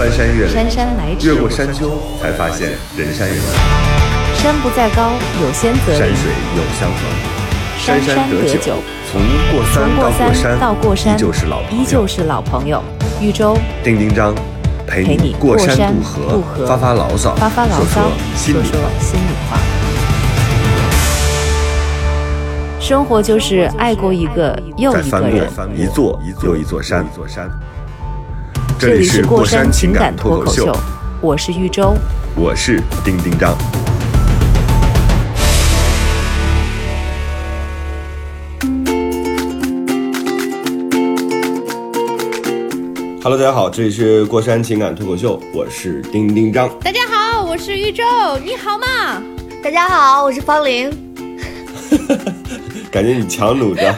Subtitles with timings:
[0.00, 1.90] 翻山越岭，姗姗来迟越过山丘，
[2.22, 6.00] 才发现人山人海，山不在高，有仙则灵。
[6.00, 7.04] 山水有相逢，
[7.78, 8.76] 山山得得酒，
[9.12, 9.20] 从
[9.52, 12.82] 过山到山到过山，依旧是老朋友依旧是老朋友。
[13.20, 14.34] 豫州丁丁张
[14.86, 18.80] 陪陪你过山渡渡河，发发牢骚，发发牢骚说，心里说。
[19.00, 19.58] 心里话。
[22.80, 25.46] 生活就是爱过一个又一个人。
[25.54, 27.04] 过一座又一座山，
[28.80, 30.74] 这里是过山情感脱口秀，
[31.20, 31.94] 我是玉州。
[32.34, 33.54] 我是丁丁张。
[43.22, 46.66] Hello，大家好，这里是过山情感脱口秀，我是丁丁张。
[46.82, 48.02] 大家好，我是玉州，
[48.42, 49.22] 你好吗？
[49.62, 50.90] 大家好，我是方玲。
[52.90, 53.94] 感觉你强弩着，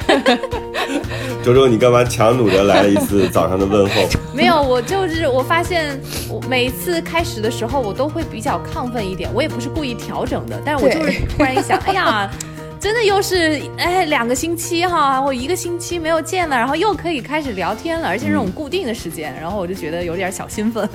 [1.44, 4.08] 周周，你干嘛强弩着来了一次早上的问候？
[4.34, 9.28] 没有，我就是我发现，我每一次开始的时候，我都会比较亢奋一点。
[9.34, 12.30] 我也不是故意调整的，但是我就是对突然一想，哎呀，
[12.80, 20.88] 真的又是哎两个星期哈，我一个星期没有见了，然后又可以开始聊天了，而且这种固定的时间，然后我就觉得有点小兴奋。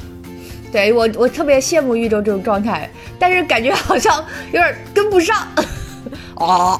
[0.70, 5.46] 对我，我特别羡慕玉州这种状态，但是感觉好像有点跟不上。
[6.34, 6.78] 哦，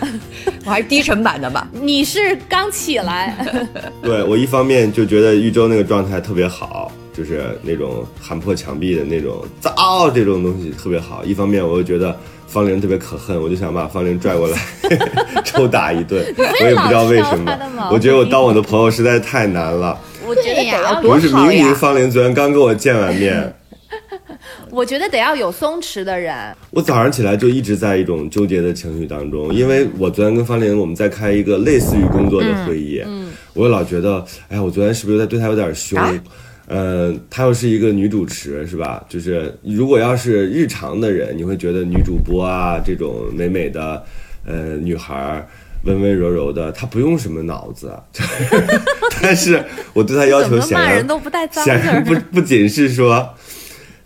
[0.64, 1.68] 我还是低沉版的吧。
[1.72, 3.36] 你是刚起来，
[4.02, 14.58] 对我一方面就觉得豫州那个状态特别好，就是那种喊破墙壁的那种糟这种东西特别好；一方面我又觉得方玲特别可恨，我就想把方玲拽过来
[15.44, 16.24] 抽打一顿。
[16.38, 17.56] 我也不知道为什么，
[17.92, 19.98] 我觉得我当我的朋友实在太难了。
[20.26, 23.54] 我觉得得要多不是明明方玲昨天刚跟我见完面，
[24.70, 26.34] 我觉得得要有松弛的人。
[26.70, 35.98] 我早上起来就一直在一种纠结的情绪当中，因为我昨天跟方玲我们在开一个类似于工作的会议，嗯我老觉得，哎呀，我昨天是不是在对她有点凶？
[35.98, 36.12] 啊
[36.66, 39.04] 呃，她又是一个女主持，是吧？
[39.08, 44.02] 就是如果要是日常的人，你会觉得女主播啊这种美美的，
[44.46, 45.46] 呃，女孩儿。
[45.86, 47.92] 温温柔柔的，她不用什么脑子，
[49.20, 53.28] 但是我对她要求显然人都不带脏显然不不仅是说，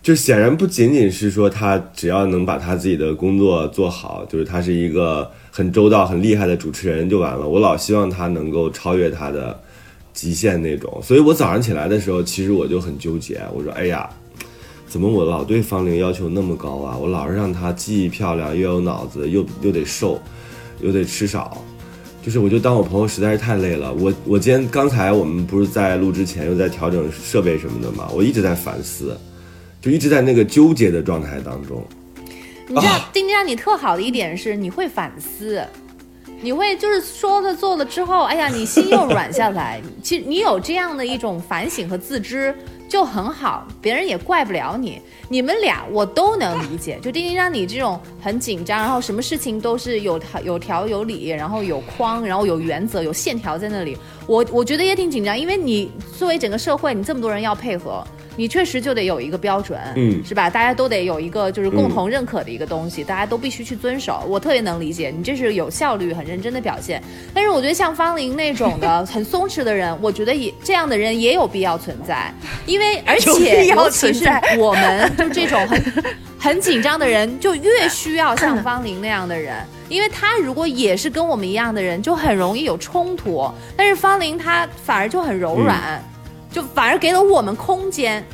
[0.09, 7.47] 就显然不仅仅是说他只要能把他自己的工作做好，就是他是一个很周到、很厉害的主持人就完了。
[7.47, 9.61] 我老希望他能够超越他的
[10.15, 10.99] 极限那种。
[11.05, 14.09] 所以我早上起来的时候，其实我就很纠结，我说：“哎呀，
[14.87, 16.97] 怎么我老对方玲要求那么高啊？
[16.97, 20.19] 我老是让她既漂亮又有脑子，又又得瘦，
[20.81, 21.63] 又得吃少。”
[22.25, 29.15] 就是我就当我朋友实在是太累了，我我今天刚才我们不是在录之前又在调整设备什么的嘛，我一直在反思，
[29.81, 31.85] 就一直在那个纠结的状态当中。
[32.67, 35.65] 你知道啊，丁丁让你特好的一点是，你会反思，
[36.43, 39.81] 你会就是说了做了之后，哎呀，你心又软下来。
[40.03, 42.55] 其实你有这样的一种反省和自知
[42.87, 45.01] 就很好，别人也怪不了你。
[45.31, 53.97] 你们俩我都能理解，就丁丁让你这种很紧张，然后什么事情都是有条有条有理，然后有框，然后有原则，有线条在那里。
[54.27, 58.03] 我我觉得也挺紧张，因为你作为整个社会，你这么多人要配合，
[58.39, 60.49] 你确实就得有一个标准，嗯是吧？
[60.49, 64.23] 大家都得有一个就是共同认可的一个东西，大家都必须去遵守。
[64.29, 67.03] 我特别能理解你这是有效率、很认真的表现。
[67.35, 72.33] 但是我觉得像方玲那种的 很松弛的人，我觉得也这样的人也有必要存在，
[72.65, 75.83] 因为而且尤其是在我们就这种很
[76.39, 79.57] 很紧张的人，就越需要像 方玲那样的人。
[79.89, 83.51] 因为他如果也是跟我们一样的人，就很容易有冲突。
[83.75, 85.99] 但是方玲她反而就很柔软，
[86.51, 88.25] 就反而给了我们空间，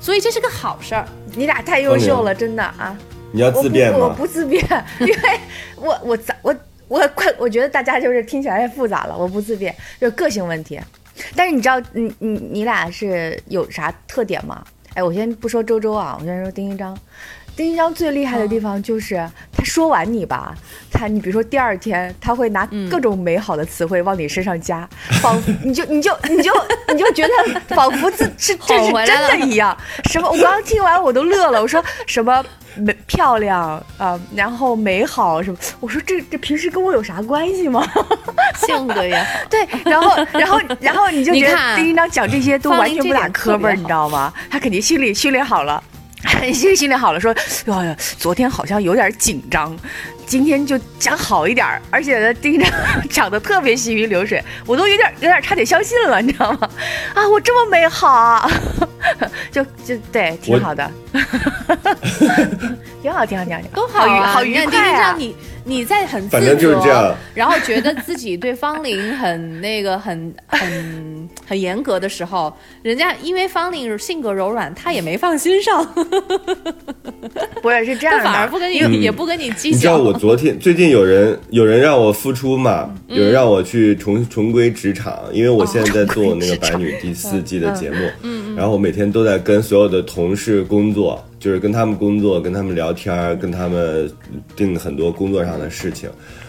[0.00, 1.06] 所以这是个好事儿。
[1.34, 2.96] 你俩太优秀了，真的啊！
[3.32, 3.98] 你要我不自辩吗？
[3.98, 4.64] 我不自辩，
[5.00, 5.40] 因为
[5.76, 6.56] 我我咋我
[6.88, 10.80] 我快，我觉得大家就是听起来太复杂了，我不自辩，就是个性问题。
[11.34, 14.64] 但是你知道，你你你俩是有啥特点吗？
[14.94, 16.96] 哎，我先不说周周啊，我先说丁一章。
[17.56, 19.16] 丁一章最厉害的地方就是，
[19.50, 20.54] 他说完你吧，
[20.92, 24.86] 他你比如说第二天，他会拿各种美好的词汇往你身上加，
[25.22, 26.52] 仿佛 你就你就你就
[26.92, 29.74] 你就觉得仿佛 这是这是真的一样。
[30.10, 30.28] 什么？
[30.28, 32.44] 我刚刚听完我都乐了，我说什么
[32.76, 35.56] 美漂亮啊、然后美好什么？
[35.80, 37.82] 我说这这平时跟我有啥关系吗？
[38.66, 44.30] 性格也好，对，然后然后然后你就觉得丁一章讲这些都完全不打磕巴你知道吗？
[44.50, 45.82] 他肯定心里训练好了。
[46.52, 47.34] 心里好了，说，
[47.66, 49.76] 哎呀，昨天好像有点紧张，
[50.26, 51.80] 今天就讲好一点儿。
[51.90, 52.70] 而且呢，丁一章
[53.08, 56.68] 讲的特别行云流水，我都有点有点差点相信了，你知道吗？
[57.14, 58.50] 啊，我这么美好啊，
[59.50, 60.90] 就就对，挺好的。
[63.06, 64.82] 挺好，挺好，挺好，挺都好啊，好愉好愉你看快啊。
[64.82, 65.20] 丁丁让！
[65.20, 67.14] 你你在很自反正就是这样。
[67.34, 75.84] 然后觉得自己对方玲很那个很很很严格的时候，人家因为方玲性格柔软，他也没放心上，
[77.62, 79.00] 不是是这样的，反而不跟你、嗯。
[79.00, 79.76] 也不跟你计较。
[79.76, 79.98] 你知道。
[79.98, 88.10] 我昨天最近有人有人让我复出嘛，有人让我去重重归职场，因为我现在在做那个《白女》第四季的节目，
[88.56, 94.10] 然后我每天都在跟所有的同事工作，就是跟他们工作，跟他们聊天，跟他们
[94.56, 96.08] 定很多工作上的事情。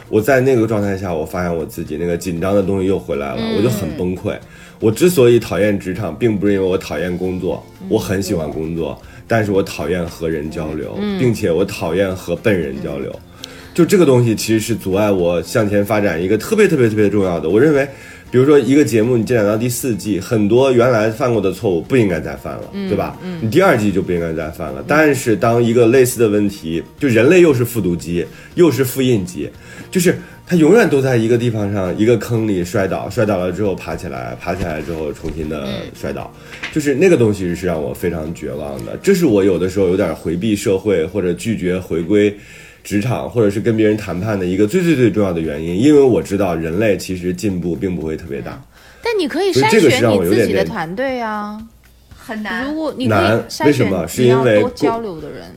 [0.09, 4.33] 我在那个状态下，我发现我自己那个紧张的东西又回来了，我就很崩溃。
[4.79, 13.13] 我之所以讨厌职场，并不是因为我讨厌工作，我很喜欢工作，但是我讨厌和人交流，并且我讨厌和笨人交流。
[13.73, 17.49] 就这个东西其实是阻碍我向前发展一个特别特别特别重要的。
[17.49, 17.87] 我认为，
[18.29, 23.17] 比如说一个节目你进展到第四季，很多原来犯过的错误不应该再犯了，对吧？
[23.41, 24.83] 你第二季就不应该再犯了。
[24.87, 28.25] 但是当一个类似的问题，就人类又是复读机，
[28.55, 29.49] 又是复印机，
[29.89, 36.29] 就是它永远都在一个地方上一个坑里摔倒，摔倒了之后爬起来，爬起来之后重新的摔倒，
[36.73, 38.97] 就是那个东西是让我非常绝望的。
[39.01, 42.37] 这是我有的时候有点回避社会或者拒绝回归。
[42.87, 48.57] 职场或者是跟别人谈判的一个最最最重要的原因，因为我知道人类其实进步并不会特别大，
[49.03, 51.61] 但你可以筛所以这个是选让我有你自己的团队啊。
[52.15, 52.73] 很难如。
[52.75, 55.53] 果你难为什么是因为多交流的人。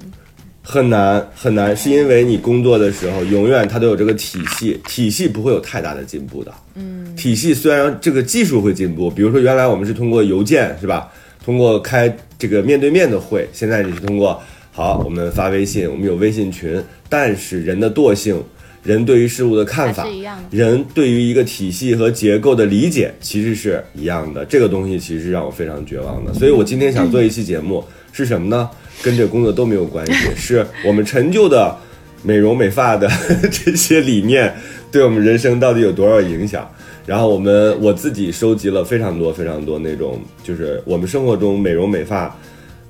[0.60, 6.52] 很难很难，是因为你工作的时候永远它都有这个体系，体系不会有太大的进步的。
[6.74, 11.08] 嗯，体系虽然这个技术会进步，比如说原来我们是通过邮件是吧，
[11.44, 14.40] 通过开这个面对面的会，现在你是通过
[14.70, 16.80] 好我们发微信，我们有微信群，
[17.10, 18.42] 但是人的惰性。
[18.82, 20.08] 人对于事物的看法
[20.50, 24.42] 人对于一个体系和结构的理解其实是一样的。
[24.46, 26.32] 这个东西其实是让我非常绝望的。
[26.32, 28.70] 所以我今天想做一期节目， 是什么呢？
[29.02, 31.76] 跟这工作都没有关系， 是我们陈旧的
[32.22, 33.06] 美容美发的
[33.52, 34.50] 这些理念
[34.90, 36.66] 对我们人生到底有多少影响。
[37.04, 42.34] 然后我们我自己收集了非常多非常多那种，就是我们生活中美容美发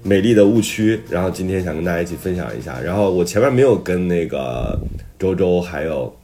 [0.03, 1.01] 美丽的误区。
[1.09, 2.81] 然后今天想跟大家一起分享一下。
[2.81, 4.79] 然后我前面没有跟那个
[5.19, 6.15] 周周还有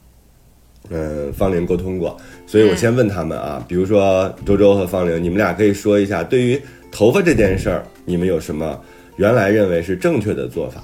[0.89, 8.79] 嗯方玲沟通过，所以我先问他们啊，比如说周周和方玲，你们俩可以说一下对于头发这件事儿，你们有什么
[9.17, 10.83] 原来认为是正确的做法？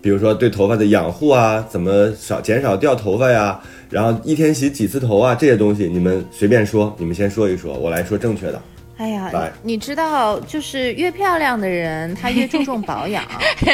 [0.00, 8.60] 比如说对头发的养护啊，怎么少减少掉头发呀，然后一天洗几次头啊，这些东西你们随便说，你们先说一说，我来说正确的。
[9.02, 13.24] 哎呀来，你知道，就是越漂亮的人，他越注重保养；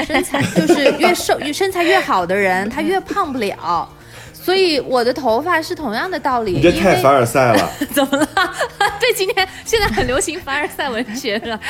[0.07, 3.87] 身材就是越瘦、越身材越好的人，他越胖不了。
[4.33, 6.53] 所以我的头发是同样的道理。
[6.53, 8.27] 你这太凡尔赛了， 怎么了？
[8.99, 11.61] 对，今天现在很流行凡尔赛文学了。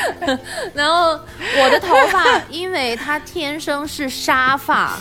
[0.72, 1.18] 然后
[1.60, 4.96] 我的头发，因为它天生是沙发，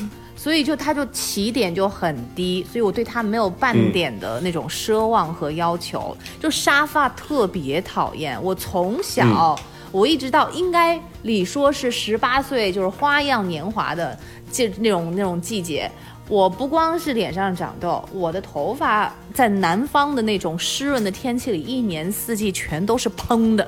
[0.48, 6.16] 所以就它就起点就很低，所以我对它没有半点的那种奢望和要求。
[6.40, 9.60] 就沙发特别讨厌，我从小。
[9.92, 14.18] 我一直到应该理说是十八岁，就是花样年华的
[14.50, 15.92] 这那种那种季节，
[16.30, 23.66] 我不光是脸上长痘，我的头发在南方的那种湿润的天气里，一年四季全都是蓬的，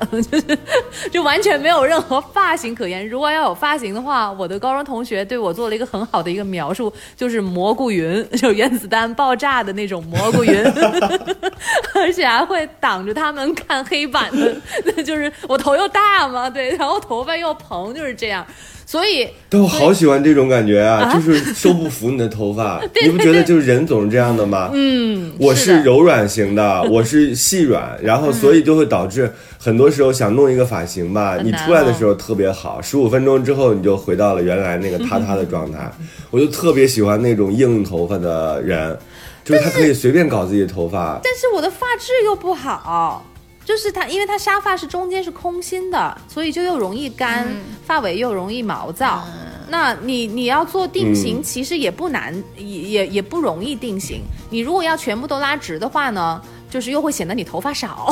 [1.09, 3.07] 就完全没有任何发型可言。
[3.07, 10.61] 如果要有发型的话，我的高中同学对我做了一个很好的一个描述，就是蘑菇云， 就原子弹爆炸的那种蘑菇云，
[11.95, 14.53] 而且还会挡着他们看黑板的，
[14.83, 18.45] 那就是我头又大嘛，对，然后头发又蓬，就是这样。
[18.89, 21.13] 所以但我好喜欢这种感觉啊，啊？
[21.13, 24.71] 就是收不服你的头发， 对你不觉得就是人总是这样的吗？
[24.73, 35.91] 嗯，我是柔软型的，我是细软，然后所以就会导致很多时候想弄一个发型吧，你出来的时候特别好，十五分钟之后你就回到了原来那个塌塌的状态。
[36.31, 38.97] 我就特别喜欢那种硬头发的人，
[39.45, 41.19] 就是他可以随便搞自己的头发。
[41.23, 43.23] 但是我的发质又不好，
[43.69, 47.47] 就是它，因为它沙发是中间是空心的，所以就又容易干，
[47.85, 49.23] 发尾又容易毛躁。
[49.67, 54.21] 那你你要做定型，嗯其实也不难，也也也不容易定型。
[54.49, 56.41] 你如果要全部都拉直的话呢？
[56.71, 58.11] 就是又会显得你头发少，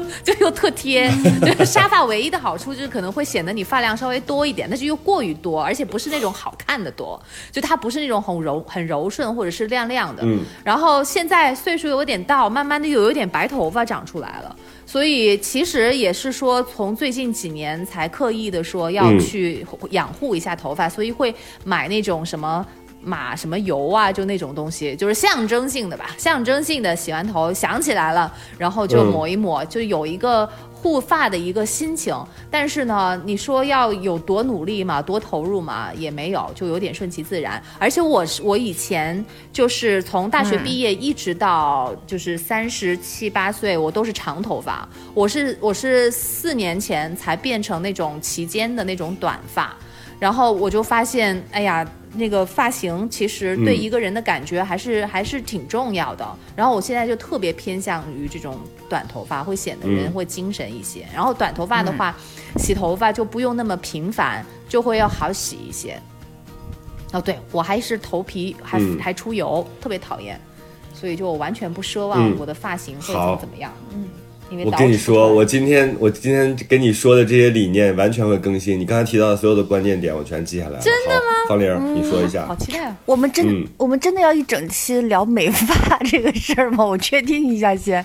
[0.24, 1.10] 就又特贴。
[1.40, 7.20] 就是沙发唯一的好处就是可能会显得你发量稍微多一点，但是又过于多，而且不是那种好看的多，
[7.50, 10.22] 就它不是那种很柔很柔顺或者是亮亮的。
[10.24, 14.56] 嗯然后现在岁数有点到，慢慢的又有点白头发长出来了，
[14.86, 21.34] 所以其实也是说从最近几年才刻意的说要嗯去养护一下头发，所以会
[21.64, 22.64] 买那种什么。
[23.04, 32.14] 码什么油啊，就那种东西，就是象征性的吧，象征性的洗完头想起来了，然后就嗯抹一抹，就有一个护发的一个心情。
[32.50, 37.62] 但是呢，你说要有多努力嘛，多投入嘛，也没有，就有点顺其自然。
[37.78, 44.88] 而且我是我以前就是从大学毕业一直到就是三十七八岁，我都是长头发。
[45.14, 49.74] 我是我是四年前才变成那种齐肩的那种短发，
[50.22, 51.84] 然后我就发现，哎呀。
[52.14, 56.38] 那个发型其实对嗯一个人的感觉还是、还是挺重要的。
[56.54, 61.06] 然后我现在就特别偏向于这种短头发，会显得人嗯会精神一些。
[61.14, 62.14] 然后短头发的话，
[62.58, 65.98] 洗头发就不用那么频繁，就会要好洗一些。
[67.14, 70.38] 哦，对我还是头皮还、嗯还出油，特别讨厌，
[70.92, 73.72] 所以就完全不奢望嗯我的发型会怎么怎么样。
[73.94, 74.06] 嗯，
[74.64, 78.78] 我跟你说，我今天我今天跟你说的这些理念完全会更新。
[78.78, 80.78] 你刚才提到的所有的关键点，我全记下来了。
[80.80, 81.22] 真的吗？
[81.48, 82.54] 方玲儿，你说一下好。
[82.56, 82.96] 期待啊！
[83.04, 86.84] 我们真、嗯我们真的要一整期聊美发这个事儿吗？
[86.84, 88.04] 我确定一下先。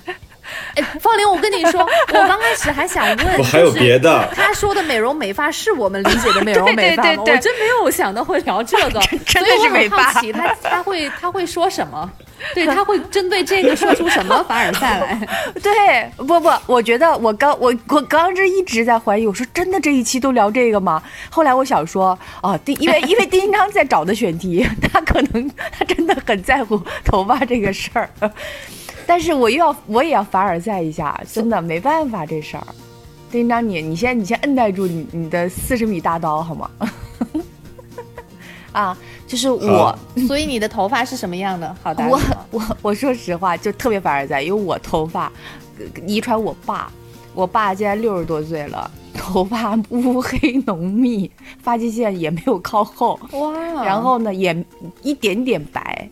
[0.75, 7.10] 哎，方玲，我跟你说，我刚开始还想问，我还有就是别的，他说的美容美发是我们理解的美容美发吗？
[7.10, 12.10] 对对对对我真没有想到会聊这个， 真的所以我很是美发好奇他他会他会说什么？
[12.53, 15.27] 对，他会针对这个说出什么凡尔赛来？
[15.62, 21.01] 对，不不，我觉得我刚我我刚这一直在怀疑，我说真的这一期都聊这个吗？
[21.29, 28.10] 后来我想说，哦，丁因为因为丁一章在找的选题，他可能他真的很在乎头发这个事儿，
[29.06, 32.63] 但是我又要我也要凡尔赛一下，真的没办法这事儿。
[33.32, 36.70] 丁一章，你你先你先摁耐住你你的四十米大刀好吗？
[38.72, 38.96] 啊，
[39.28, 39.96] 就是我。
[40.28, 41.76] 所以你的头发是什么样的？
[41.84, 42.20] 好的，我
[42.52, 45.32] 我我说实话，就特别凡尔赛，因为我头发
[45.78, 46.92] 呃遗传我爸，
[47.36, 51.30] 我爸现在六十多岁了，头发乌黑浓密，
[51.62, 53.54] 发际线也没有靠后，哇，
[53.84, 54.66] 然后呢也
[55.04, 56.10] 一点点白，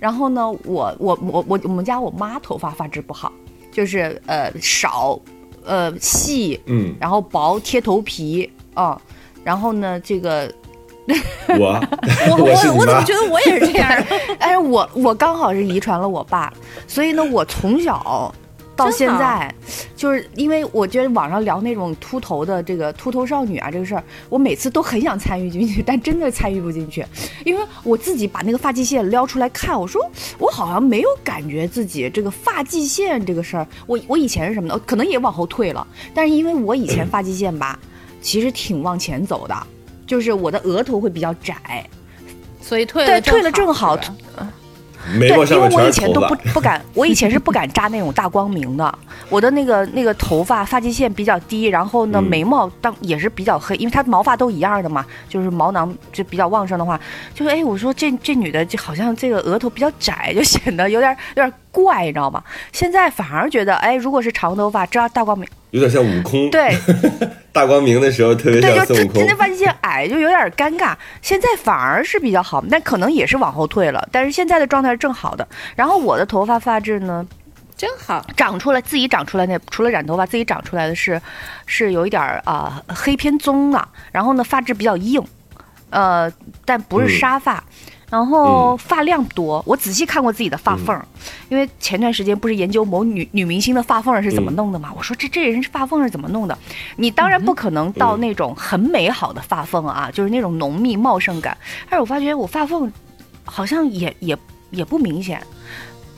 [0.00, 3.32] 然后呢我我我我我们家我妈头发发质不好，
[3.70, 5.18] 就是呃少，
[5.64, 9.00] 呃细，嗯，然后薄贴头皮啊、
[9.44, 10.52] 然后呢这个
[11.58, 11.80] 我
[12.30, 14.04] 我我我怎么觉得我也是这样？
[14.40, 16.52] 但是我我刚好是遗传了我爸，
[16.86, 18.34] 所以呢，我从小
[18.74, 19.54] 到现在，
[19.94, 27.04] 就是因为我觉得网上聊那种秃头的这个秃头少女啊这个事儿，我每次都很想参与进去，但真的参与不进去，
[27.44, 30.04] 因为我自己把那个发际线撩出来看，我说
[30.38, 34.80] 我好像没有感觉自己这个发际线这个事儿，我我以前是什么呢？
[34.86, 37.78] 可能也往后退了，但是因为我以前发际线吧，
[38.22, 39.54] 其实挺往前走的。
[40.06, 41.84] 就是我的额头会比较窄，
[42.60, 44.16] 所以退对，了退了正好，是吧
[45.18, 46.34] 眉毛对，因为我以前都不。
[46.54, 48.98] 不敢， 我以前是不敢扎那种大光明的。
[49.28, 56.98] 我的那个那个头发发际线比较低，然后呢嗯眉毛当也是比较黑，因为它毛发都一样的嘛，就是毛囊就比较旺盛的话，
[57.34, 62.42] 就是哎，我说这这女的就好像这个额头比较窄，就显得有点有点怪，你知道吗？
[62.72, 66.78] 现在反而觉得哎，如果是长头发扎大光明，有点像悟空， 对
[67.52, 69.36] 大光明的时候特别对，像孙悟空就这这那。
[69.36, 70.94] 发际线矮就有点尴尬。
[71.20, 75.46] 现在反而是比较好，但可能也是往后退了，但是现在的状态是正好的。
[75.74, 77.26] 然后我的头发发质呢，
[77.76, 78.24] 真好。
[78.36, 81.20] 长出来自己长出来那除了染头发，自己长出来的是
[81.66, 85.22] 是有一点儿啊、黑偏棕的，然后呢发质比较硬，
[85.90, 86.32] 呃，
[86.64, 87.62] 但不是嗯沙发。
[88.14, 91.04] 然后嗯发量多，我仔细看过自己的发缝儿，
[91.48, 94.92] 因为前段时间不是研究某女女明星的发缝儿是怎么嗯弄的嘛？
[94.96, 96.56] 我说这这人发缝是怎么弄的？
[96.94, 101.58] 你当然不可能到那种很美好的发缝啊，就是那种浓密茂盛感。
[101.90, 102.92] 但是我发觉我发缝
[103.44, 104.38] 好像也也
[104.70, 105.42] 也不明显。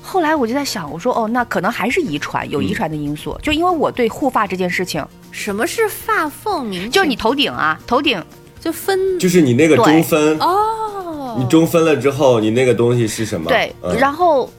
[0.02, 3.38] 后来我就在想，我说哦，那可能还是遗传，有遗传的因素。
[3.42, 6.90] 就因为我对护发这件事情，什么是发缝明？
[6.90, 8.22] 就是你头顶啊，头顶
[8.66, 13.48] 就分就是你那个中分，哦，你中分了之后，你那个东西是什么？
[13.48, 14.50] 对，嗯、然后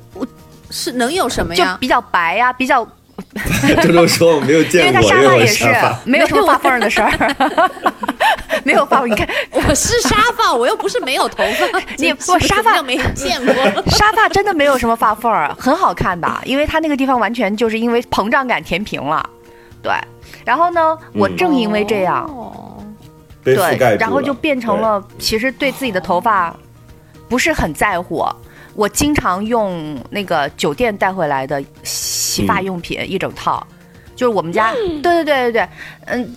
[0.71, 1.73] 是能有什么呀？
[1.73, 2.87] 就比较白呀、比较，
[3.83, 7.11] 周周说我没有因为他见过任何沙发也是发，没有什么发缝的事儿，
[8.63, 9.11] 没有发缝。
[9.11, 11.79] 你看我是沙发，我又不是没有头发。
[11.99, 13.53] 你这不沙发没见过。
[13.91, 19.29] 沙发真的没有什么发缝儿，很好看的，因为它那个地方完全就是因为膨胀感填平了，
[19.83, 19.91] 对。
[20.45, 22.46] 然后呢，我正因为这样，哦
[23.55, 26.55] 被覆盖对，然后就变成了其实对自己的头发
[27.29, 28.25] 不是很在乎。
[28.75, 33.65] 我经常用那个酒店带回来的洗发用品、一整套，
[34.15, 35.69] 就是我们家，对对对对对，
[36.05, 36.35] 嗯，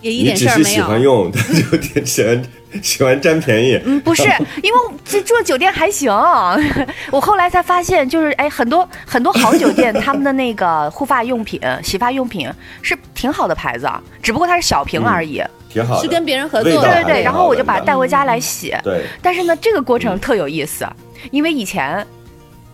[0.00, 0.64] 也一点事儿没有。
[0.76, 1.44] 喜欢用，但
[1.80, 2.42] 就喜欢
[2.82, 3.78] 喜欢占便宜。
[3.84, 4.22] 嗯，不是，
[4.62, 6.10] 因为这住的酒店还行。
[7.12, 15.42] 我后来才发现，就是哎，很多很多好酒店，他们的那个护发用品、洗发用品是挺好的牌子啊，只不过它是小瓶而已。
[15.74, 18.74] 挺好的，是跟别人合作的对对对，然后我就把它带回家来洗。
[18.82, 20.88] 对，但是呢，这个过程特有意思，
[21.32, 22.06] 因为以前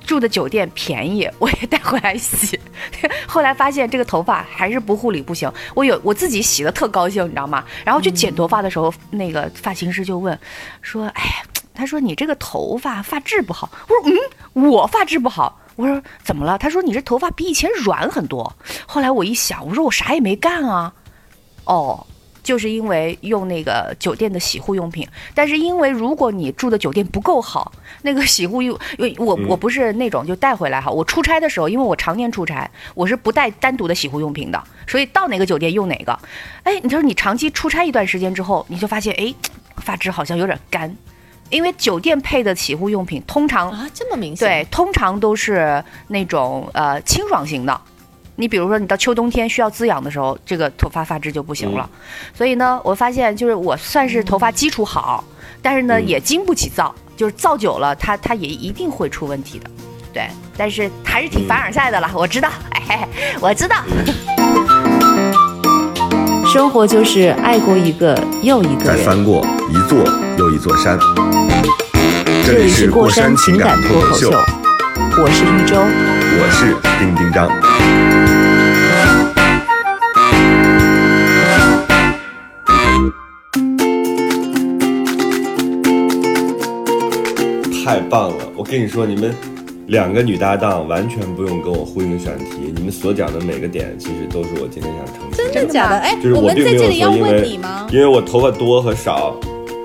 [0.06, 2.60] 住的酒店便宜， 我也带回来洗，
[3.26, 5.50] 后来发现这个头发还是不护理不行。
[5.74, 7.64] 我有我自己洗的特高兴，你知道吗？
[7.84, 10.38] 然后去剪头发的时候，那个发型师就问
[10.82, 11.42] 说：“哎，
[11.72, 14.12] 他说你这个头发发质不好。”我说
[14.54, 18.52] ：“嗯，我发质不好。”我说：“怎么了？”他说：“你这头发比以前软很多。”
[18.86, 20.92] 后来我一想，我说我啥也没干啊。
[21.64, 22.04] 哦，
[22.42, 36.18] 就是因为用那个酒店的洗护用品，但是因为如果你住的酒店不够好，那个洗护用，因为我我不是那种就带回来哈，我出差的时候，因为我常年出差，我是不带单独的洗护用品的，所以到哪个酒店用哪个。
[36.62, 39.34] 哎，你说你长期出差一段时间之后，你就发现哎，
[39.76, 40.94] 发质好像有点干，
[41.50, 44.48] 因为酒店配的洗护用品通常啊，这么明显？
[44.48, 47.80] 对，通常都是那种呃清爽型的。
[48.40, 51.86] 你比如说，你到秋冬天需要滋养的时候，这个头发发质就不行了。
[52.34, 55.22] 所以呢，我发现就是我算是头发基础好，
[55.60, 59.68] 但是呢嗯也经不起造，就是造久了，它它也一定会出问题的。
[60.10, 63.06] 对，但是还是挺凡尔赛的啦，我知道，哎，
[63.42, 63.76] 我知道。
[66.50, 68.96] 生活就是爱过一个又一个人。
[68.96, 69.98] 再翻过一座
[70.38, 70.98] 又一座山。
[72.46, 75.76] 这里是过山情感脱口秀，我是一周。
[76.32, 77.50] 我是丁丁张。
[87.90, 88.44] 太棒了！
[88.56, 89.34] 我跟你说，你们
[89.88, 95.52] 两个女搭档完全不用跟我呼应选题，你们所讲的每个点其实都是我今天想呈现的。
[95.52, 95.96] 真的假的？
[95.98, 97.88] 哎就是，我们并没有在这里要说因为问你吗？
[97.90, 99.34] 因为我头发多和少，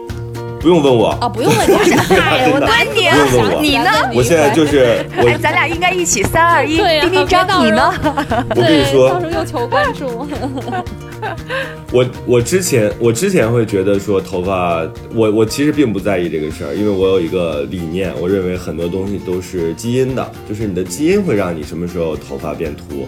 [0.61, 1.17] 不用问我。
[1.19, 1.73] 哦，不用问你，
[2.13, 7.91] 哎，我哪里不用问我你呢我现在就是我哎，咱俩应该一起三二一，对呀丁丁张，别到你呢？
[8.51, 10.27] 我跟你，说到，时候又求关注。
[11.91, 14.81] 我我之前我之前会觉得说头发，
[15.13, 23.07] 我我其实并不在意这个事儿，因为我有一个理念，我认为很多东西都是基因的，就是你的基因会让你什么时候头发变秃，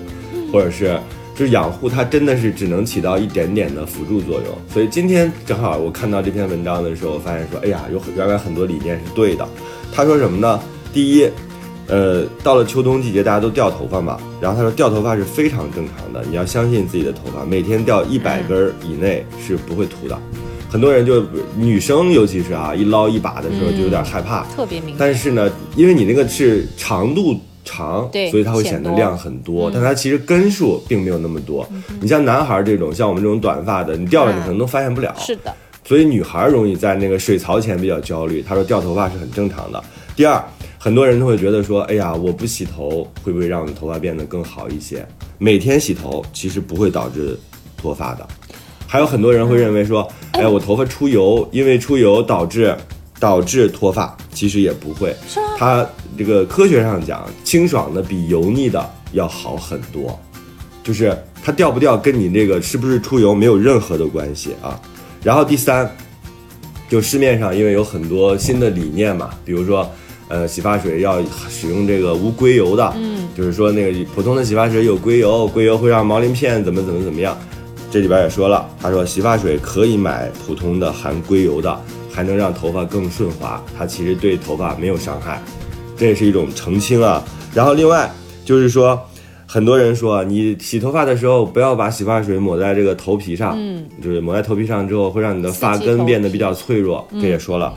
[0.52, 0.98] 或者是
[1.36, 4.58] 就是养护它真的是只能起到一点点的辅助作用。
[4.74, 9.48] 所以今天正好我看到这篇文章的时候，我发现说，哎呀，有很原来很多理念是对的。
[9.94, 10.60] 他说什么呢？
[10.94, 11.30] 第一，
[11.88, 14.18] 呃，到了秋冬季节，大家都掉头发嘛。
[14.42, 20.20] 然后他说，掉头发是非常正常的，你要相信自己的头发，每天掉一百根儿以内是不会秃的。
[20.70, 21.24] 很多人就
[21.56, 24.46] 女生，尤其是啊，一捞一把的时候就有点害怕。
[24.54, 24.96] 特别明显。
[25.00, 31.66] 但是呢，因为你那个是长度长，所以它会显得量很多，但它其实根数并没有那么多。
[32.02, 35.16] 你像男孩儿这种，像我们这种短发的，你掉了你可能都发现不了。
[35.18, 35.54] 是的，
[35.86, 38.44] 所以女孩儿容易在那个水槽前比较焦虑。
[38.46, 39.82] 她说掉头发是很正常的。
[40.18, 40.44] 第二，
[40.88, 45.06] 很多人都会觉得说，哎呀，我不洗头会不会让我的头发变得更好一些？
[45.38, 47.38] 每天洗头其实不会导致
[47.76, 48.26] 脱发的。
[48.88, 52.74] 还有很多人会认为说，哎，我头发出油，因为出油导致
[53.20, 55.14] 导致脱发，其实也不会。
[55.58, 55.86] 它
[56.18, 60.18] 这个科学上讲，清爽的比油腻的要好很多，
[60.86, 64.80] 就是它掉不掉跟你这个是不是出油没有任何的关系啊。
[65.22, 65.94] 然后第三，
[66.88, 69.86] 就市面上因为有很多新的理念嘛，比如说，
[70.30, 77.38] 呃，洗发水要使用这个无硅油的，嗯，就是说那个普通的洗发水有硅油，硅油会让毛鳞片怎么怎么怎么样。
[77.90, 81.80] 这里边也说了，他说洗发水可以买普通的含硅油的，
[82.12, 85.42] 还能让头发更顺滑，它其实对头发没有伤害，
[85.96, 87.24] 这也是一种澄清啊。
[87.54, 88.12] 然后另外
[88.44, 89.00] 就是说，
[89.46, 97.74] 很多人说你洗头发的时候不要把洗发水抹在这个头皮上，嗯，就是抹在头皮上之后会让你的发根变得比较脆弱，这也说了。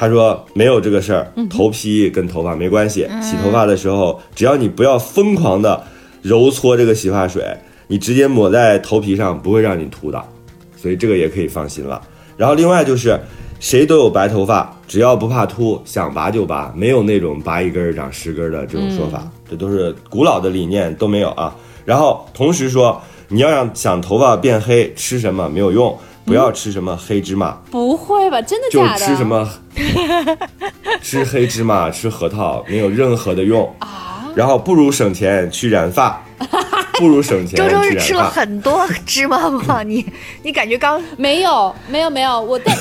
[0.00, 3.06] 他说没有这个事儿，头皮跟头发没关系。
[3.20, 5.78] 洗头发的时候，只要你不要疯狂的
[6.22, 7.44] 揉搓这个洗发水，
[7.86, 10.24] 你直接抹在头皮上不会让你秃的，
[10.74, 12.00] 所以这个也可以放心了。
[12.38, 13.20] 然后另外就是，
[13.58, 21.54] 谁都有白头发，只要不怕秃，想拔就拔，没有那种拔一根儿长十根儿的这种说法，这都是古老的理念都没有啊。
[21.84, 25.94] 然后同时说，你要让想头发变黑，吃什么没有用，
[26.30, 27.58] 不要吃什么黑芝麻。
[27.72, 28.40] 不会吧？
[28.40, 29.04] 真的假的？
[29.04, 29.48] 吃什么，
[31.02, 34.30] 吃黑芝麻、吃核桃没有任何的用啊？
[34.36, 36.22] 然后不如省钱去染发，
[36.94, 38.30] 不如省钱周周是吃了。
[38.30, 39.82] 很多芝麻吗？
[39.84, 40.06] 你
[40.44, 42.76] 你感觉刚没有，没有，没有，我但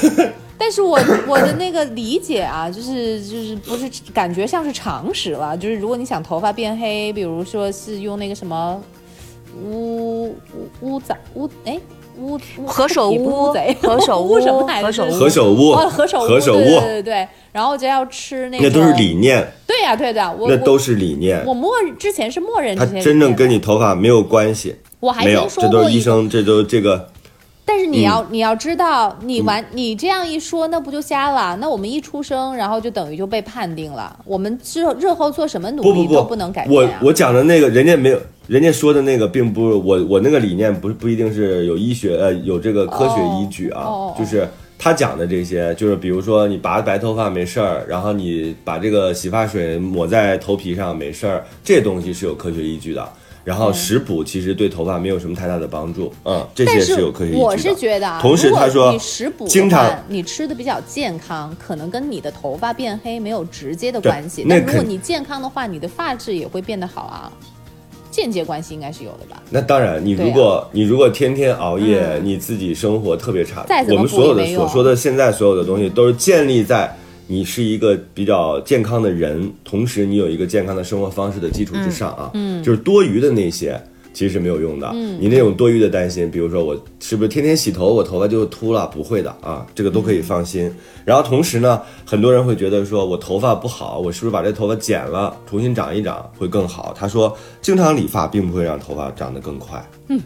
[0.60, 8.80] 但是我我的那个理解啊，就是就是不是感觉像是常识了，就是如果你想头发变黑，比如说是用那个什么
[9.64, 10.36] 乌乌
[10.82, 11.80] 乌杂乌哎
[12.20, 14.86] 乌乌 何首乌贼，何首乌什么乌来着？
[14.86, 15.12] 何首乌。
[15.12, 21.44] 何首乌，哦，何首乌，何首对对乌，对对对，然后就要吃那个，那都是理念，对呀、对的，我那都我是理念。
[21.46, 27.10] 我，默之前是默认它这些，真正跟你，头发没有关系，我还没有，听说这都是医生，这都这个
[27.70, 31.56] 但是你嗯要、你要知道，你完、你这样一说，那不就瞎了？
[31.58, 37.00] 那我们一出生，然后就等于就被判定了，我们之后日后做什么努力都不能改变啊。
[37.04, 53.08] 我讲的那个，人家没有，人家说的那个并不是我我那个理念不是不一定是有医学呃有这个科学依据啊，就是他讲的这些，就是比如说你拔白头发没事儿，然后你把这个洗发水抹在头皮上没事儿，这东西是有科学依据的。
[53.44, 57.44] 然后食补其实对头发没有什么太大的帮助，嗯，这些但是有科学依据的。
[57.44, 64.44] 我是觉得啊，同时如果他说你食补经常你吃的比较健康，可能跟你的头发变黑没有直接的关系。
[64.46, 67.32] 那但如果你健康的话，你的发质也会变得好啊，
[68.12, 69.42] 间接关系应该是有的吧？
[69.50, 76.94] 那当然，你如果、你如果天天熬夜，你自己生活特别差，再怎么我们所有的所说的现在所有的东西都是建立在
[77.32, 83.80] 你是一个比较健康的人，同时你有一个健康的生活方式的基础之上啊，嗯，就是多余的那些。
[84.12, 88.88] 其实是没有用的，嗯，你那种多余的担心，比如说我是不是天天洗头，我头发就秃了？
[88.88, 90.70] 不会的啊，这个都可以放心。
[91.06, 96.92] 然后同时呢，很多人会觉得说我头发不好，我是不是把这头发剪了，重新长一长会更好？
[96.98, 100.20] 他说，经常理发并不会让头发长得更快，嗯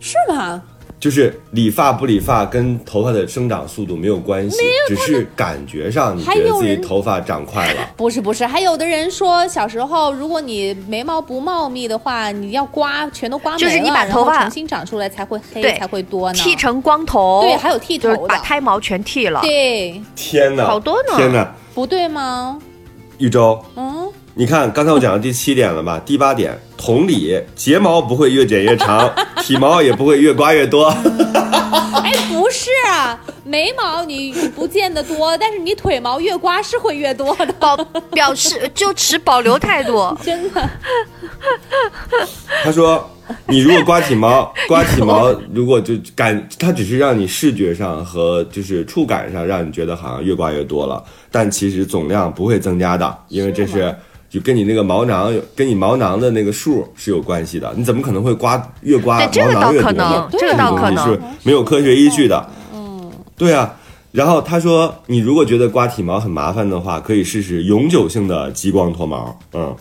[0.00, 0.60] 是吗？
[0.98, 4.56] 就是理发不理发跟头发的生长速度没有关系，
[4.88, 7.80] 只是感觉上你觉得自己头发长快了。
[7.96, 16.38] 不是不是，还有的人说，小时候如果你眉毛不茂密的话，你要刮，全都刮没了，就是你把然后头发重新长出来才会黑，对才会多呢。
[16.38, 19.40] 剃成光头，对，还有剃就是头的，把胎毛全剃了。
[19.42, 22.58] 对，天哪，好多呢天哪，不对吗？
[23.18, 23.85] 一周，嗯，
[24.38, 25.98] 你看刚才我讲到第七点了吧？
[26.04, 29.10] 第八点，同理，睫毛不会越剪越长，
[29.42, 30.88] 体毛也不会越刮越多。
[32.04, 37.74] 哎，不是啊，眉毛你不见得多，但是你腿毛越刮是会越多的，保
[38.12, 40.14] 表示就持保留态度。
[40.22, 40.68] 真的。
[42.62, 43.10] 他说，
[43.46, 53.96] 你如果刮体毛，刮体毛如果就感，它只是让你视觉上和就是触感上让你觉得好像越刮越多了，但其实总量不会增加的，因为这是。
[54.28, 57.72] 就跟你那个毛囊有，跟你毛囊的那个数是有关系的。
[57.76, 60.40] 你怎么可能会刮越刮毛囊越倒可多呢能？
[60.40, 62.48] 这个倒可能是没有科学依据的。
[62.74, 63.74] 嗯，对啊。
[64.12, 69.38] 然后他说，你如果觉得刮体毛很麻烦的话，可以试试永久性的激光脱毛。
[69.52, 69.74] 嗯。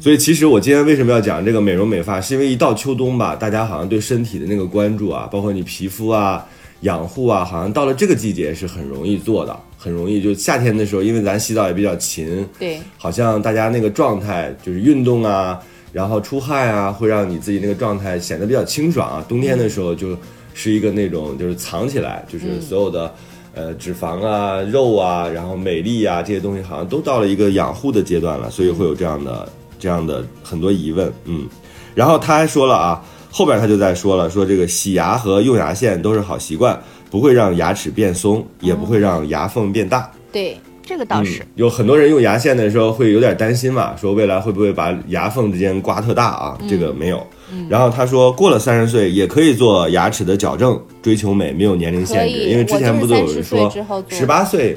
[0.00, 6.46] 所以其实我今天为什么要讲这个美容美发，是因为一到秋冬吧，大家好像对身体的那个关注啊，包括你皮肤啊、
[6.80, 10.22] 养护啊，好像到了这个季节是很容易做的，很容易。
[10.22, 15.58] 就夏天的时候，因为咱洗澡也比较勤，对，好像大家那个状态就是运动啊，
[15.92, 19.24] 然后出汗啊，会让你自己那个状态显得比较清爽啊。
[19.28, 20.16] 冬天的时候就
[20.54, 23.14] 是一个那种就是藏起来，就是所有的。
[23.54, 29.48] 呃，脂肪啊、肉啊，然后美丽啊这些东西，好像都到了一个养护的阶段了，所以会有这样的、
[29.80, 31.12] 这样的很多疑问。
[31.24, 31.48] 嗯，
[31.92, 36.78] 然后他还说了啊，后边他就在说了，说这个洗牙和用牙线都是好习惯，
[37.10, 40.10] 不会让牙齿变松，也不会让牙缝变大。
[40.32, 46.58] 对，这个倒是嗯，有很多人用牙线的时候会有点担心嘛，说未来会不会把牙缝之间刮特大啊？
[46.68, 47.26] 这个没有。
[47.68, 54.76] 然后他说，过了三十岁也可以做牙齿的矫正，追求美没有年龄限制，因为之前不都有人我就是30说十八岁。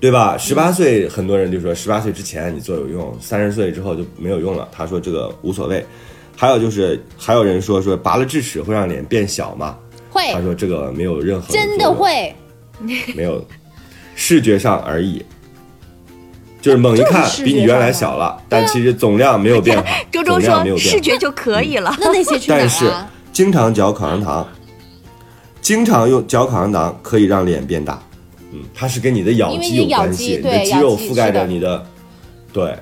[0.00, 0.36] 对吧？
[0.36, 4.68] 十八岁，很多人就说十八岁之前你做有用，三十岁之后就没有用了。
[4.70, 5.82] 他说这个无所谓。
[6.36, 9.76] 还有就是，还有人说说拔了智齿会让脸变小吗？
[10.10, 12.34] 会他说这个没有任何真的会，
[13.14, 13.44] 没有，
[14.14, 15.24] 视觉上而已。
[16.60, 20.90] 就是猛一看比你原来小了，但其实总量没有变好， 周周总量没有变好。
[20.92, 21.94] 说视觉就可以了。
[22.00, 22.90] 那那些去哪但是？
[23.32, 24.48] 经常嚼口香糖，
[25.60, 28.00] 经常用嚼口香糖可以让脸变大。
[28.52, 31.84] 嗯，它是跟你的咬肌有关系，你的肌肉覆盖着你的，
[32.52, 32.74] 对，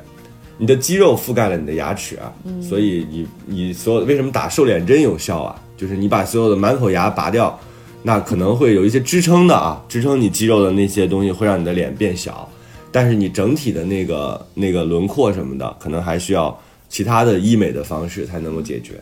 [0.63, 5.61] 你的肌肉覆盖了你的牙齿啊，所以你你所有为什么打瘦脸针有效啊？
[5.77, 7.59] 就是你把所有的满口牙拔掉，
[8.05, 12.49] 那可能会有一些支撑的啊，支撑你肌肉的那些东西会让你的脸变小，
[12.93, 16.57] 但是你整体的那个那个轮廓什么的，可能还需要
[16.89, 18.93] 其他的医美的方式才能够解决。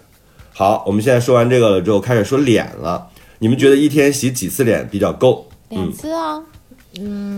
[0.55, 3.07] 好，我们现在说完这个了之后，开始说脸了。
[3.39, 5.47] 你们觉得一天洗几次脸比较够？
[5.69, 6.43] 两次啊，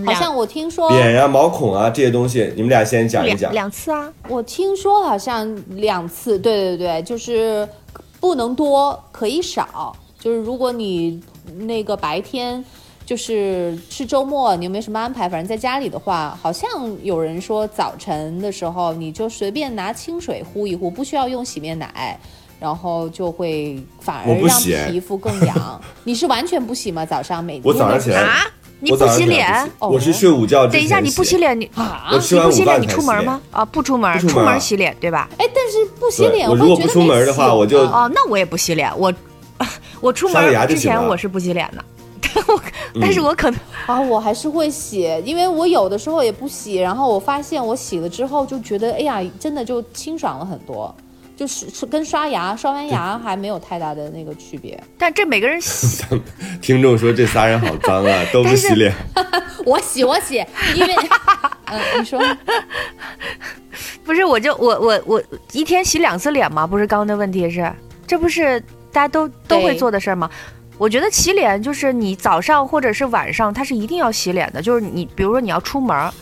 [0.06, 3.52] 好像我听说，脸呀、毛孔啊这些东西，你们俩先讲一讲两。
[3.52, 7.68] 两次啊，我听说好像两次，对对对，就是
[8.18, 9.94] 不能多，可以少。
[10.18, 11.22] 就是如果你
[11.58, 12.64] 那个白天
[13.04, 15.28] 就是是周末，你有没有什么安排？
[15.28, 16.70] 反正在家里的话，好像
[17.02, 22.18] 有人说早晨的时候你就随便拿清水呼一呼，不需要用洗面奶。
[22.58, 25.82] 然后就会反而让皮肤更痒。
[26.04, 27.04] 你是完全不洗吗？
[27.04, 28.46] 早上每天我早上起来啊，
[28.84, 33.40] 你不洗脸我是睡午觉等一下，你不洗脸，你啊我吃你不洗脸，完午饭你出门吗？
[33.52, 35.28] 啊，不出门，出门洗脸，对吧？
[35.38, 39.12] 哎，但是不洗脸，对我如果不觉得没门的话我就哦，那我也不洗脸，我
[40.02, 41.84] 我出门之前我是不洗脸的，
[42.48, 42.60] 我
[43.00, 50.92] 但是我可能 啊，我还是会洗，因为我有的时候也不洗，然后我发现我洗了之后就觉得，哎呀，真的就清爽了很多，
[51.36, 54.80] 就是是跟刷牙刷完牙还没有太大的那个区别。
[54.98, 56.04] 但这每个人 洗
[56.60, 58.92] 听众说这仨人好脏啊， 都不洗脸。
[59.64, 60.94] 我洗我洗，因为，
[61.66, 62.20] 嗯、你说
[64.04, 66.66] 不是，我就我我我一天洗两次脸吗？
[66.66, 67.72] 不是刚刚的问题是，
[68.06, 68.60] 这不是
[68.92, 70.28] 大家都都会做的事儿吗？
[70.78, 74.60] 我觉得洗脸就是你早上或者是晚上，它是一定要洗脸的。
[74.60, 76.12] 就是你比如说你要出门儿，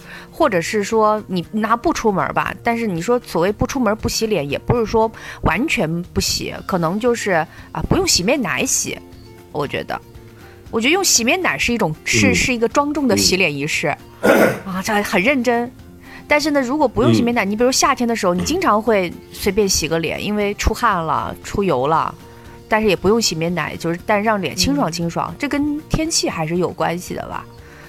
[0.40, 7.32] 或者是说你拿不出门儿吧，但是你说所谓不出门儿不洗脸，也不是说完全不洗，可能就是
[7.72, 8.98] 啊不用洗面奶洗。
[9.52, 10.00] 我觉得，
[10.70, 13.88] 我觉得用洗面奶是一种是、嗯是一个庄重的洗脸仪式、
[14.64, 15.70] 啊，这很认真。
[16.26, 22.14] 但是呢，如果不用洗面奶，你比如夏天的时候，你经常会随便洗个脸，因为出汗了、出油了，
[22.66, 27.44] 但是也不用洗面奶，就是但让脸清爽清爽，这跟天气还是有关系的吧，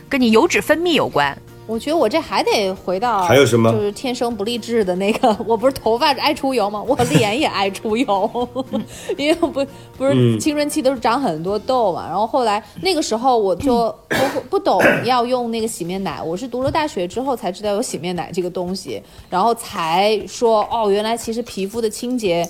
[0.09, 1.33] 跟你油脂分泌有关。
[1.67, 6.83] 我觉得我这还得回到还有什么就是天生不励志的那个， 我不是头发爱出油吗？
[6.85, 8.49] 我脸也爱出油，
[9.17, 9.65] 因为我不
[9.97, 12.05] 不是嗯青春期都是长很多痘嘛。
[12.07, 22.47] 然后后来那个时候我就 不不懂要用那个洗面奶，我是读了大学之后才知道有洗面奶这个东西，然后才说哦，原来其实皮肤的清洁。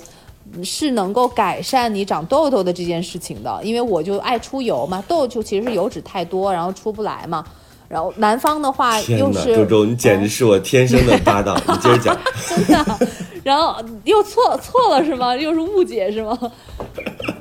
[0.64, 7.44] 是能够改善你长痘痘的这件事情的，因为我就爱出油嘛，痘就其实是油脂太多，然后出不来嘛。
[7.92, 11.54] 然后南方的话，又是周周，你简直是我天生的 搭档。
[11.68, 12.18] 你接着讲。
[12.48, 13.08] 真的
[13.44, 15.36] 然后又错错了是吗？
[15.36, 16.38] 又是误解是吗？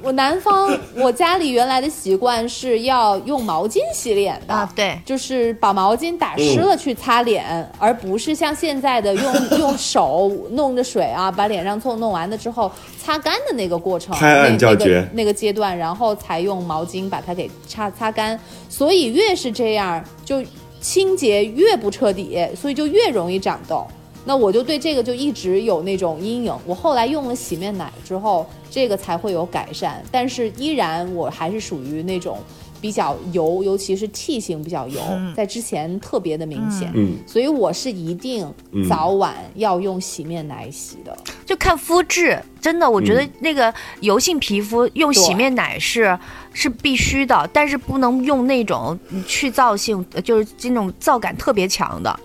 [0.03, 18.39] 我南方我家里原来的习惯是要用毛巾洗脸的啊对就是把毛巾打湿了去擦脸，而不是像现在的用 用手弄着水啊，把脸上搓弄完了之后擦干的那个过程，拍案那叫绝那个那个阶段，然后才用毛巾把它给擦擦干。
[18.69, 20.43] 所以越是这样，就
[20.79, 23.85] 清洁越不彻底，所以就越容易长痘。
[24.25, 26.53] 那我就对这个就一直有那种阴影。
[26.65, 32.39] 我后来用了洗面奶之后，这个才会有改善，但是依然我还是属于那种
[32.79, 34.99] 比较油，尤其是 T 型比较油，
[35.35, 36.89] 在之前特别的明显。
[36.95, 38.51] 嗯，所以我是一定
[38.89, 41.15] 早晚要用洗面奶洗的。
[41.45, 46.17] 就看肤质，真的，我觉得那个油性皮肤用洗面奶是
[46.53, 52.17] 是必须的，但是不能用那种去皂性，呃就是这种皂感特别强的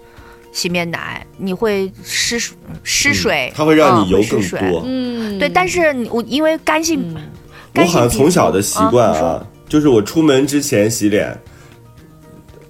[0.57, 4.83] 洗面奶，你会失水失水，它会让嗯你油更多。
[4.87, 7.21] 嗯，对，但是我因为干性，我
[7.75, 11.39] 干性好像从小的习惯啊啊，就是我出门之前洗脸。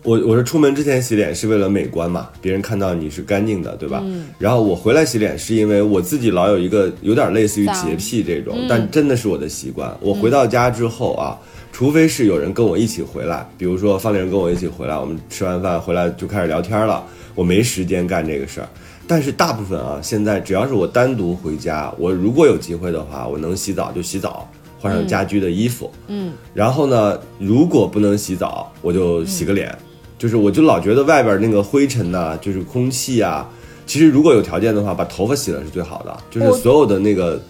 [0.03, 4.01] 我我是出门之前洗脸是为了美观嘛，别人看到你是干净的，对吧？
[4.05, 9.97] 嗯然后我回来洗脸是因为我自己老有一个有点类似于洁癖这种，嗯但真的是我的习惯。
[10.01, 11.39] 我回到家之后啊，
[11.73, 17.05] 除非是有人跟我一起回来，比如说方玲跟我一起回来，我们吃完饭回来就开始聊天了，
[17.37, 18.69] 我没时间干这个事儿。
[19.07, 29.73] 但是大部分啊，现在只要是我单独回家，我如果有机会的话，我能洗澡就洗澡，换上家居的衣服，嗯，然后呢，如果不能洗澡，我就洗个脸，
[30.19, 33.49] 就是我就老觉得外边那个灰尘呐、就是空气啊，
[33.87, 37.41] 其实如果有条件的话，把头发洗了是最好的，就是所有的那个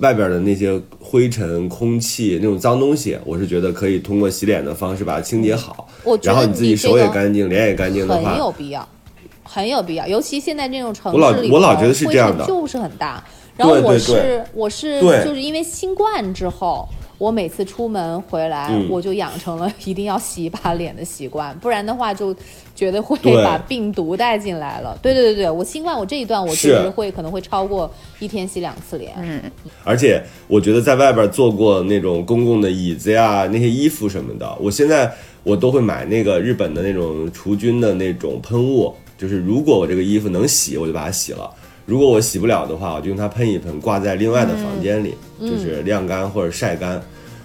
[0.00, 8.86] 外边的那些灰尘、空气那种脏东西，我是觉得可以通过洗脸的方式把它清洁好，我然后你自己手也干净，脸也干净的很话，有必要，
[9.46, 13.22] 很有必要，尤其现在这种城市里头我老觉得是这样的灰尘就是很大。
[13.56, 22.36] 然后我是我是就是因为新冠之后，我每次出门回来，嗯我就养成了一定要洗一把脸的习惯，不然的话就
[22.74, 24.94] 觉得会把病毒带进来了。
[25.00, 29.14] 对对对对，我新冠我这一段我确是实会可能会超过一天洗两次脸。
[29.22, 29.40] 嗯
[29.82, 35.10] 而且我觉得在外边坐过那种公共的椅子呀，那些衣服什么的，我现在
[35.44, 41.48] 我都会买那个日本的那种除菌的那种喷雾，就是如果我这个衣服能洗，我就把它洗了；
[41.84, 47.02] 如果我洗不了的话，我就用它喷一喷，挂在另外的房间里，就是晾干或者晒干。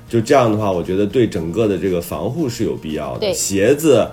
[0.09, 3.33] 就这样的话，我觉得对整个的这个防护是有必要的。
[3.33, 4.07] 鞋子。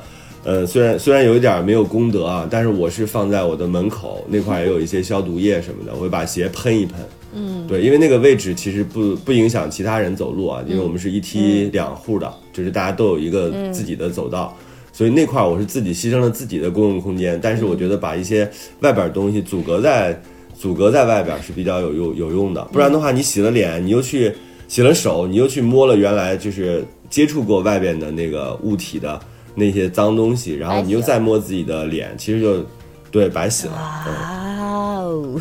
[0.45, 6.97] 呃，虽然虽然有一点没有功德啊，但是我是放在我的门口那块儿也有一些消毒液什么的，我会把鞋喷一喷。
[7.35, 14.57] 嗯，对，因为那个位置其实不不影响其他人走路啊，因为我们是一梯两户的，就是大家都有一个自己的走道，
[14.99, 20.21] 所以那块儿我是自己牺牲了自己的公共空间，但是我觉得把一些外边儿东西阻隔在
[20.59, 22.61] 阻隔在外边是比较有用有用的。
[22.73, 24.35] 不然的话，你洗了脸，你又去
[24.67, 29.21] 洗了手，你又去摸了原来就是接触过外边的那个物体的
[29.55, 32.67] 那些脏东西，然后你又再摸自己的脸，其实就
[33.13, 33.75] 对白洗了。
[34.05, 35.39] 嗯 哇哦，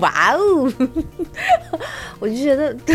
[0.00, 0.72] 哇哦！
[2.18, 2.92] 我就觉得这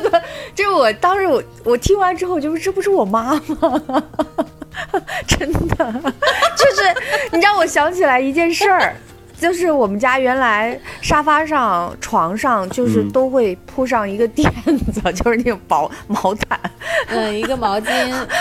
[0.00, 0.22] 个，
[0.56, 4.04] 这我当时我我听完之后，就是这不是我妈吗？
[5.26, 5.92] 真的，
[6.56, 8.94] 就是你让，我想起来一件事儿，
[9.38, 14.50] 就是我们家原来沙发上、床上就是嗯都会铺上一个垫
[14.92, 16.58] 子， 就是那种薄毛毯。
[17.08, 17.90] 嗯，一个毛巾，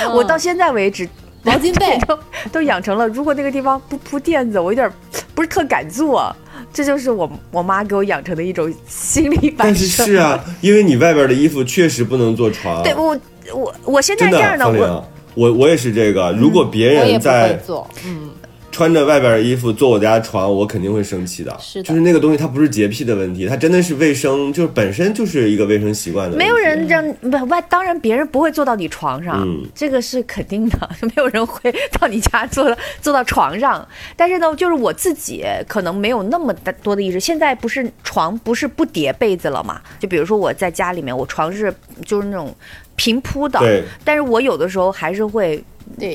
[0.05, 1.07] 嗯我到现在为止，
[1.43, 2.19] 毛巾被都
[2.51, 4.93] 都养成了，如果那个地方不铺垫子，我有点儿
[5.33, 6.35] 不是特敢坐。
[6.73, 9.87] 这就是我我妈给我养成的一种心理反但是。
[9.87, 12.81] 是啊，因为你外边的衣服确实不能坐床。
[12.81, 13.17] 对我
[13.53, 16.31] 我我现在这样的我我我也是这个。
[16.33, 18.29] 如果别人在做，嗯，
[18.71, 21.55] 穿着外边的衣服坐我家床，我肯定会生气的。
[21.59, 26.43] 是的就是那个东西，它不是洁癖的问题，它真的是卫生，就是本身就是一个卫生习惯的问题。
[26.45, 33.85] 没有人让不外，当然别人不会坐到你床上，嗯这个是肯定的， 没有人会到你家坐到坐到床上。
[34.15, 37.19] 但是呢，就是我自己可能没有那么大多的意识。
[37.19, 39.81] 现在不是床不是不叠被子了嘛？
[39.99, 41.73] 就比如说我在家里面，我床是
[42.05, 42.55] 就是那种
[43.01, 45.63] 平铺的，对但是我有的时候还是会，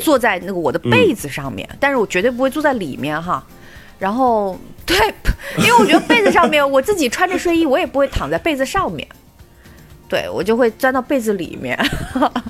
[0.05, 3.44] 坐在那个我的被子上面，但是我绝对不会坐在里面哈。
[3.99, 4.96] 然后 对，
[5.59, 9.09] 因为我觉得被子上面， 我自己穿着睡衣，我也不会躺在被子上面，
[10.09, 11.77] 对我就会钻到被子里面。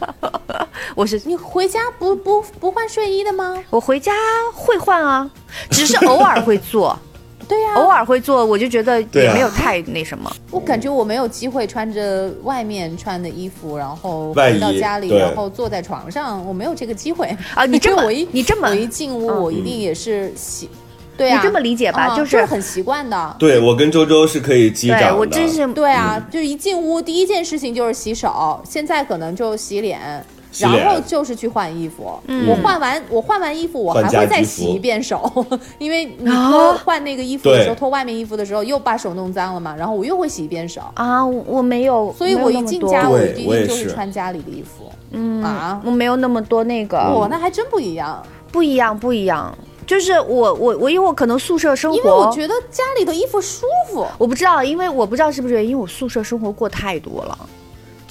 [0.94, 3.57] 我是你回家不不不换睡衣的吗？
[3.70, 4.12] 我回家
[4.53, 5.31] 会换啊，
[5.70, 6.99] 只是偶尔会做，
[7.48, 10.30] 对呀、偶尔会做，我就觉得也没有太那什么。
[10.50, 20.68] 我感觉我没有机会穿着外面穿的衣服，然后回到家里，然后坐在床上，我没有这个机会啊你这么 我一你这么我一进屋，嗯我一定也是洗，
[21.16, 23.37] 对啊，你这么理解吧啊就是这很习惯的。
[23.38, 25.16] 对我跟周周是可以击掌对的。
[25.16, 30.24] 我真是对啊，就一进屋第一件事情就是洗手，现在可能就洗脸。
[30.61, 32.49] 然后就是去换衣服，嗯。
[32.49, 35.31] 我换完我换完衣服，我还会再洗一遍手，
[35.79, 44.90] 因为你啊脱换那个衣服的时候，脱外面衣服的时候又把手弄脏了嘛，然后我又会洗一遍手，啊，我我没有，所以我一进家我对一定就是穿家里的衣服。
[45.12, 45.81] 嗯啊？
[45.85, 46.99] 我没有那么多那个。
[46.99, 49.57] 哇，那还真不一样，不一样，不一样。
[49.87, 54.05] 就是我我我因为我可能宿舍生活，因为我觉得家里的衣服舒服。
[54.19, 57.38] 我不知道，因为我不知道是不是因为我宿舍生活过太多了，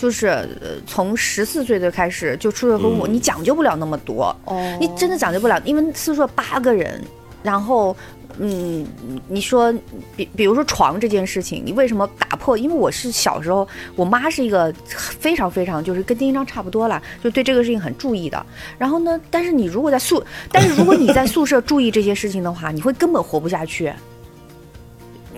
[0.06, 0.48] 就是呃
[0.86, 7.02] 从十四岁就开始就宿舍生活，嗯你讲究不了那么多，哦你真的讲究不了，因为宿舍八个人，
[7.42, 7.96] 然后。
[8.38, 8.86] 嗯，
[9.30, 9.74] 你说，
[10.18, 12.58] 比比如说床这件事情，你为什么打破？
[12.58, 13.66] 因为我是小时候，
[13.96, 18.46] 我妈是一个非常非常就是跟丁一章差不多了，就对这个事情很注意的。
[18.78, 23.90] 然后呢，但是你如果在宿， 但是如果你在宿舍注意这些事情的话，你会根本活不下去。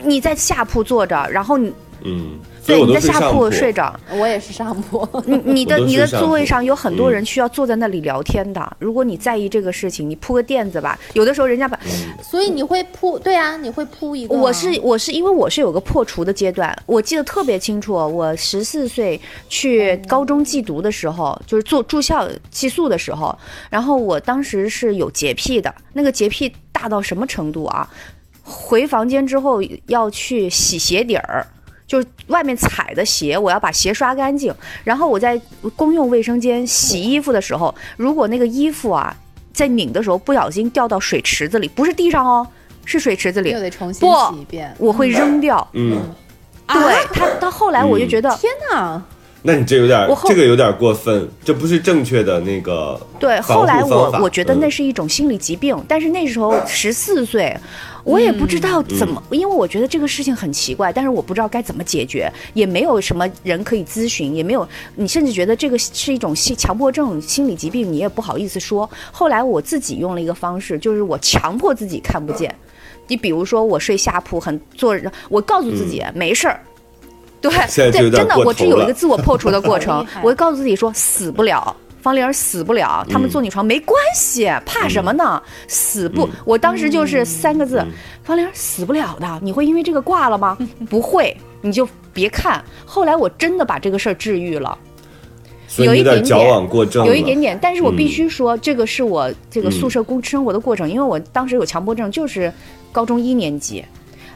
[0.01, 8.77] 你在下铺坐着，然后你嗯，对我都你在下铺睡着，我也是上铺，你你的你的座位上有很多嗯人需要坐在那里聊天的。
[8.77, 10.99] 如果你在意这个事情，你铺个垫子吧。
[11.13, 11.79] 有的时候人家把
[12.21, 14.41] 所以你会铺，对啊，你会铺一个吗。
[14.41, 17.93] 我是我是因为我是有个破除的阶段，我记得特别清楚。
[17.93, 23.37] 我十四岁去高中寄读的时候，就是做住校寄宿的时候，
[23.69, 27.89] 然后我当时是有洁癖的，那个洁癖大到什么程度啊？
[28.43, 31.45] 回房间之后要去洗鞋底儿。
[31.87, 34.53] 就是外面踩的鞋，我要把鞋刷干净。
[34.83, 35.39] 然后我在
[35.75, 39.15] 公用卫生间洗衣服的时候，如果那个衣服啊
[39.53, 42.45] 在拧的时候不小心掉到水池子里，不是地上哦，
[42.85, 44.75] 是水池子里又，得重新洗一遍。
[44.77, 45.67] 我会扔掉。
[45.73, 45.99] 嗯，
[46.67, 49.01] 对他，到后来我就觉得，天哪！
[49.43, 57.55] 那你这有点这个有点过分，这不是正确的那个对，防护后来我我觉得嗯那是一种心理疾病，但是那时候十四岁，
[58.07, 68.89] 我也不知道怎么，因为我觉得这个事情很奇怪，但是我不知道该怎么解决，也没有什么人可以咨询，也没有，你甚至觉得这个是一种心强迫症、心理疾病，你也不好意思说。
[69.11, 72.55] 后来我自己用了一个方式，就是我强迫自己看不见。
[73.09, 76.59] 你比如说，我睡下铺很坐着，我告诉自己、没事儿。
[77.41, 77.51] 对，
[77.91, 81.75] 对，真的，我这有一个自我破除的过程 我会告诉自己说死不了。
[82.01, 85.41] 方玲儿死不了，他们坐你床没关系，怕什么呢？
[85.67, 87.83] 死不，我当时就是三个字，
[88.23, 89.39] 方玲儿死不了的。
[89.41, 90.57] 你会因为这个挂了吗？
[90.89, 92.63] 不会，你就别看。
[92.85, 94.77] 后来我真的把这个事儿治愈了。
[95.79, 96.69] 有一点点
[97.05, 102.51] 有一点点，但是我必嗯须说，这个是我这个宿舍工生活的过程，因为我当时有强迫症，就是
[102.91, 103.83] 高中一年级。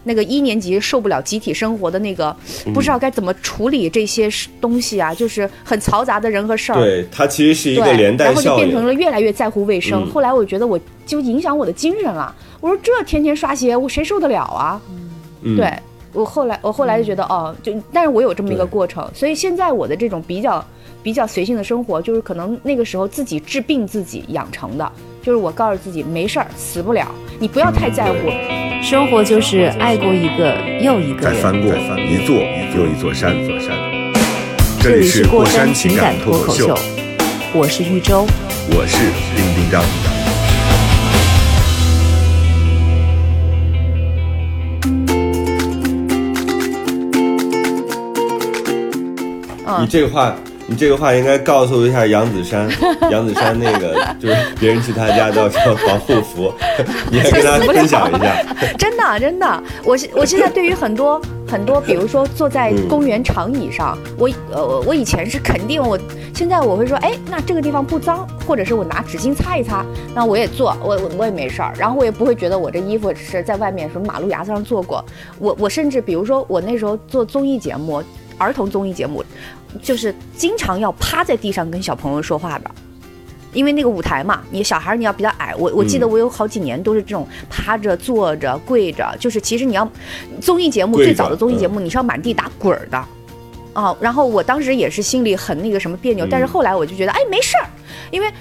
[0.04, 2.36] 那个一年级受不了集体生活的那个，
[2.74, 6.76] 不知道该怎么处理这些事东西啊，就是很嘈杂的人和事儿。
[6.76, 8.56] 对，它其实是一个，连带然后就。
[8.56, 10.04] 变成了越来越在乎卫生。
[10.04, 12.36] 嗯后来我觉得我就影响我的精神了。
[12.60, 14.82] 我说这天天刷鞋，我谁受得了啊？
[15.44, 15.72] 嗯对，
[16.14, 20.64] 我后来我后来就觉得哦，就但是我有这么一个过程，所以现在我的这种比较
[21.02, 24.92] 比较随性的生活，就是可能那个时候自己治病自己养成的，
[25.24, 27.08] 就是我告诉自己没事儿，死不了，
[27.42, 28.30] 你不要太在乎。
[28.84, 31.34] 生活就是爱过一个又一个人。
[31.34, 32.36] 再翻过一座
[32.76, 33.34] 又一座山。
[34.80, 36.84] 这里这里是过山山情情感感脱口秀脱口秀，，
[37.54, 38.28] 我是玉州。
[38.70, 38.96] 我是
[39.36, 39.82] 丁丁张。
[49.82, 50.36] 你这个话，
[50.72, 52.70] 你这个话应该告诉一下杨子珊，
[53.12, 56.54] 杨子珊那个就是别人去他家都要穿防护服，
[57.12, 58.42] 你还跟他分享一下。
[58.80, 62.88] 真的真的，我现我现在对于很多很多，比如说坐在嗯。
[62.88, 66.00] 公园长椅上，我呃我以前是肯定我，
[66.34, 75.04] 现在我会说，哎，那这个地方不脏，或者是我拿纸巾擦一擦，那我也坐，我我我也没事儿，然后我也不会觉得我这衣服是在外面什么马路牙子上坐过，
[75.38, 78.02] 我我甚至比如说我那时候做综艺节目，
[78.38, 79.24] 儿童综艺节目，
[79.82, 82.72] 就是经常要趴在地上跟小朋友说话的。
[83.54, 89.86] 因为那个舞台嘛，你小孩你要比较矮，我我记得嗯我有好几年都是这种趴着、坐着、跪着，就是其实你要
[90.40, 92.98] 综艺节目最早的综艺节目你是要满地打滚儿的，
[93.74, 97.68] 啊，然后我当时也是心里很那个什么别扭，但是嗯后来我就觉得哎没事儿，
[98.10, 98.32] 因为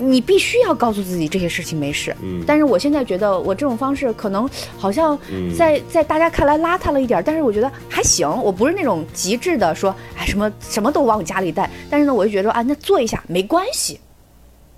[0.00, 2.42] 你必须要告诉自己这些事情没事，嗯。
[2.46, 5.54] 但是我现在觉得我这种方式可能好像嗯。
[5.54, 14.00] 在在大家看来邋遢了一点儿，但是我觉得还行，我不是那种极致的说哎什么什么都往家里带，但是呢我就觉得啊那做一下没关系。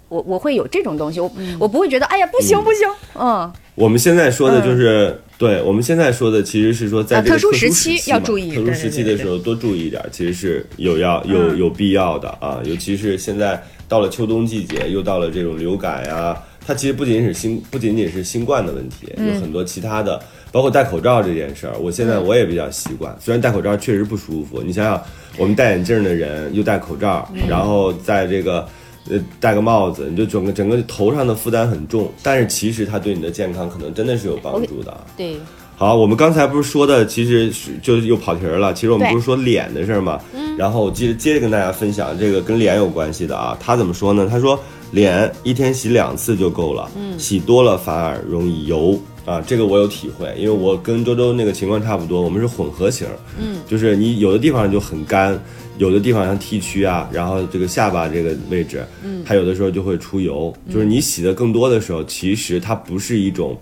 [0.08, 11.58] 我我会有这种东西，我、我不会觉得，哎呀，不行嗯不行，嗯，我们现在说的就是，对我们现在说的其实是说，在这个啊特殊殊时期要注意特殊时期的时候多注意一点，其实是有要有嗯。
[11.58, 13.58] 有必要的啊，尤其是现在
[13.92, 16.34] 到了秋冬季节，又到了这种流感呀，
[16.66, 20.18] 它其实不仅是新不仅仅是新冠的问题，嗯有很多其他的，
[20.50, 25.02] 包括戴口罩这件事儿，我现在我也比较习惯，虽然戴口罩确实不舒服，你想想，
[25.36, 28.66] 我们戴眼镜的人又戴口罩，然后在这个。
[29.10, 35.00] 呃，戴个帽子，你就整个整个头上的负担很重，但是其实它对你的健康可能真的是有帮助的啊。
[35.16, 35.34] 对，
[35.82, 38.72] 好，我们刚才不是说的，其实是就又跑题儿了。
[38.72, 40.20] 其实我们不是说脸的事儿吗？
[40.32, 40.56] 嗯。
[40.56, 43.58] 然后我接着接着跟大家分享这个跟脸有关系的啊。
[43.58, 44.28] 他怎么说呢？
[44.30, 44.56] 他说
[44.92, 49.40] 脸一天洗两次就够了，嗯，洗多了反而容易油啊。
[49.40, 55.36] 这个我有体会，因为我跟周周那个情况差不多，我们是混合型，嗯，就是你有的地方就很干。
[55.78, 63.58] 有的地方像 T 区啊，然后这个下巴这个位置，嗯，它有的时候就会出油，就是你洗的更多的时候，其实它不是一种，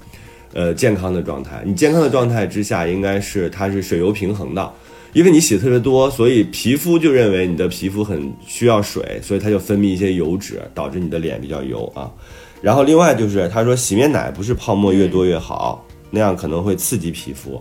[0.53, 1.63] 呃，健康的状态。
[1.65, 4.73] 你健康的状态之下，应该是它是水油平衡的，
[5.13, 12.11] 因为你洗的特别多，所以皮肤就认为你的皮肤很需要水，所以它就分泌一些油脂，导致你的脸比较油啊。
[12.61, 17.59] 然后另外就是他说洗面奶不是泡沫越多越好，那样可能会刺激皮肤。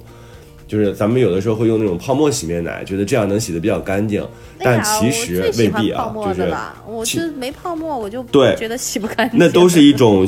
[0.67, 4.23] 就是咱们有的时候会用那种泡沫洗面奶，觉得这样能洗得比较干净，
[4.59, 6.53] 但其实未必啊，就是
[6.85, 9.39] 我是没泡沫，我就对觉得洗不干净。
[9.39, 10.27] 那都是一种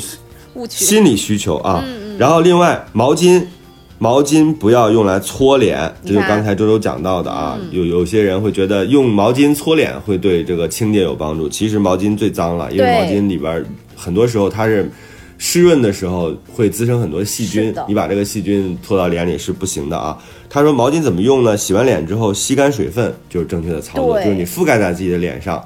[0.56, 0.84] 误区。
[0.84, 1.84] 心理需求啊。
[2.18, 3.44] 然后另外毛巾，
[3.98, 7.60] 毛巾不要用来搓脸，这就刚才周周讲到的啊。
[7.72, 14.92] 有有些人会觉得用毛巾搓脸会对这个清洁有帮助，其实毛巾最脏了，因为毛巾里边儿很多时候它是。
[15.44, 20.16] 湿润的时候会滋生很多细菌，你把这个细菌搓到脸里是不行的啊。
[20.48, 21.58] 他说毛巾怎么用呢？
[21.58, 25.60] 洗完脸之后吸干水分就是正确的操作，就是你覆盖在自己的脸上，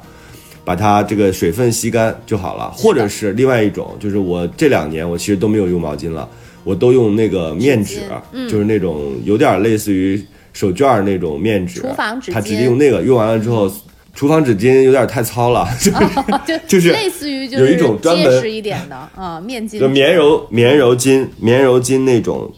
[0.65, 2.69] 把它这个水分吸干就好了。
[2.71, 6.27] 或者是另外一种，就是我这两年我其实都没有用毛巾了，
[6.63, 7.99] 我都用那个面纸
[8.33, 8.49] 嗯。
[8.49, 12.33] 就是那种有点类似于手绢儿那种面纸，厨房纸巾。
[12.33, 13.71] 它直接用那个，用完了之后，
[14.15, 15.99] 厨房纸巾有点太糙了， 就是
[16.45, 22.49] 就就是类似于就有一种专门结实一点的啊 面巾，就棉柔棉柔巾、棉柔巾那种，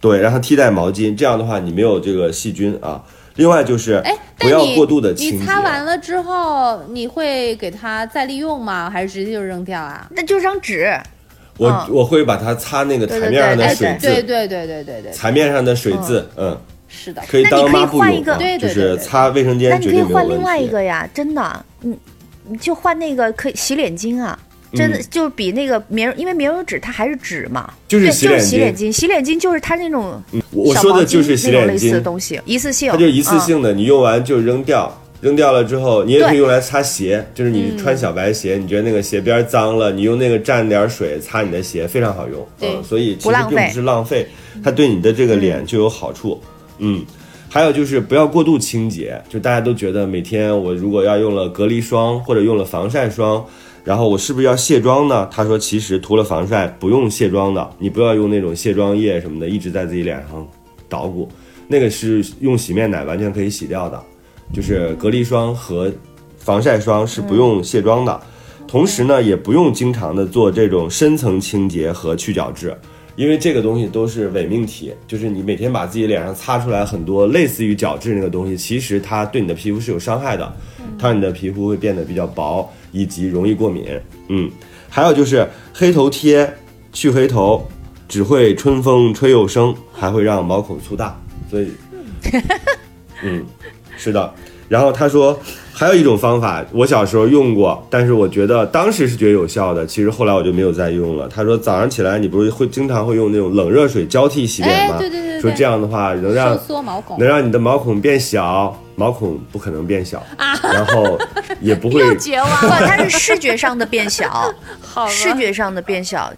[0.00, 3.02] 对，让它替代毛巾，这样的话你没有这个细菌啊。
[3.36, 5.36] 另外就是哎，不但你要过度的清洁。
[5.38, 8.90] 你擦完了之后，你会给它再利用吗？
[8.90, 10.06] 还是直接就扔掉啊？
[10.10, 10.98] 那就是张纸，
[11.58, 16.58] 我、嗯我会把它擦那个对对台面上的哎，水渍，对对对对对对，台面上的水渍，嗯，
[16.88, 17.22] 是的。
[17.28, 20.30] 可以当那你可以抹布用啊，换一个对对就是对对擦卫生间那你可以绝对没有问题。
[20.30, 21.98] 换另外一个呀，真的，你
[22.48, 24.38] 你就换那个可以洗脸巾啊。
[24.72, 25.04] 真的嗯。
[25.10, 28.78] 就比那个棉，因为棉柔纸它还是纸嘛，就是对，就是洗脸巾。
[28.78, 31.66] 洗脸巾，洗脸巾就是它那种我说的就是洗脸巾。
[31.68, 33.40] 类似的巾，东西，一次性，它就一次嗯。
[33.40, 34.92] 性的，你用完就扔掉。
[35.22, 37.78] 扔掉了之后，你也可以用来擦鞋，就是你嗯。
[37.78, 42.46] 穿小白鞋，你觉得那个鞋边脏了，你用那个蘸点水擦你的鞋，非常好用。
[42.60, 44.26] 对嗯，所以其实并不是浪费，
[44.62, 46.38] 它对你的这个脸就有好处。
[46.78, 47.02] 嗯，
[47.48, 53.42] 还有就是不要过度清洁，就大家都觉得每天我如果要用了隔离霜或者用了防晒霜，
[53.86, 55.28] 然后我是不是要卸妆呢？
[55.30, 60.44] 他说其实涂了防晒不用卸妆的，你不要用那种卸妆液什么的一直在自己脸上
[60.88, 61.28] 捣鼓。
[61.68, 64.02] 那个是用洗面奶完全可以洗掉的，
[64.52, 65.88] 就是隔离霜和
[66.36, 68.20] 防晒霜是不用卸妆的。
[68.66, 72.76] 同时呢，也不用经常的做这种深层清洁和去角质，
[73.14, 80.52] 因为这个东西都是伪命题，就是你每天把自己脸上擦出来很多类似于角质那个东西，其实它对你的皮肤是有伤害的，
[80.98, 83.86] 它让你的皮肤会变得比较薄，以及容易过敏。
[84.28, 84.50] 嗯，
[84.88, 86.52] 还有就是黑头贴
[86.92, 87.66] 去黑头，
[88.08, 91.18] 只会春风吹又生，还会让毛孔粗大，
[91.50, 91.70] 所以，
[93.22, 93.44] 嗯，
[93.96, 94.34] 是的。
[94.68, 95.38] 然后他说，
[95.72, 101.28] 还有一种方法，我小时候用过，但是我觉得当时是觉得有效的，其实后来我就没有再用了。
[101.28, 104.96] 他说早上起来你不是会经常会用那种冷热水交替洗脸哎吗？
[104.98, 110.22] 对对对对说这样的话能让收缩毛孔能让你的毛孔变小，毛孔不可能变小，
[110.62, 111.18] 然后
[111.60, 116.32] 也不会又绝望它是视觉上的变小， 好视觉上的变小。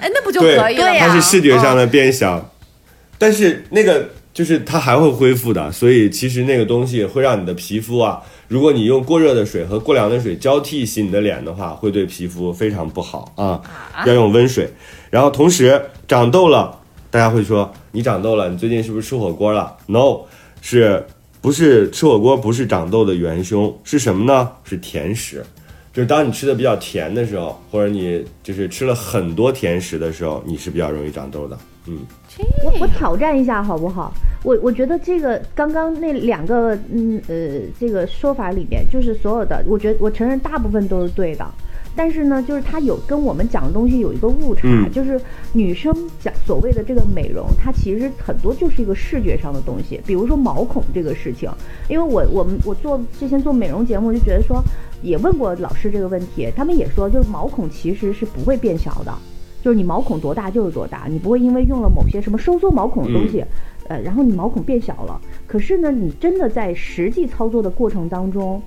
[0.00, 0.90] 哎，那不就可以了吗？
[0.90, 2.50] 对呀它是视觉上的变小，
[3.18, 13.60] 但是那个就是它还会恢复的，所以其实那个东西会让你的皮肤啊，如果你用过热的水和过凉的水交替洗你的脸的话，会对皮肤非常不好啊，
[14.06, 14.70] 要用温水。
[15.10, 16.80] 然后同时长痘了，
[17.10, 20.20] 大家会说你长痘了，你最近是不是吃火锅了？No，
[20.62, 21.04] 是
[21.42, 23.78] 不是吃火锅不是长痘的元凶？
[23.84, 24.50] 是什么呢？
[24.64, 25.44] 是甜食。
[25.92, 31.58] 就是当你吃的比较甜的时候，或者你就是吃了很多甜食的时候，你是比较容易长痘的。
[31.86, 31.98] 嗯，
[32.64, 34.12] 我我挑战一下好不好？
[34.44, 41.46] 我我觉得这个刚刚那两个嗯呃这个说法里面，就是所有的，我觉得我承认大部分都是对的。
[41.94, 45.20] 但是呢，就是它有跟我们讲的东西有一个误差，嗯就是
[45.52, 51.50] 女生讲所谓的这个美容，它其实很多就是一个视觉上的东西，比如说毛孔这个事情。
[51.88, 54.62] 因为我我们我做之前做美容节目，就觉得说，
[55.02, 59.12] 也问过老师这个问题，他们也说，就是毛孔其实是不会变小的，
[59.62, 63.44] 就是你毛孔多大就是多大，你不会因为用了某些什么收缩毛孔的东西，
[63.88, 65.20] 呃，然后你毛孔变小了。
[65.46, 68.60] 可是呢，你真的在实际操作的过程当中，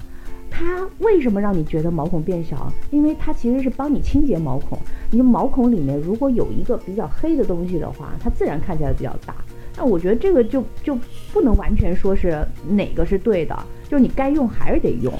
[0.49, 2.71] 它为什么让你觉得毛孔变小？
[2.91, 4.79] 因为它其实是帮你清洁毛孔。
[5.11, 9.35] 你的毛孔里面如果有一个比较黑的东西的话，它自然看起来比较大。
[9.77, 10.97] 那我觉得这个就就
[11.33, 13.53] 不能完全说是哪个是对的，
[13.89, 15.11] 就是你该用还是得用。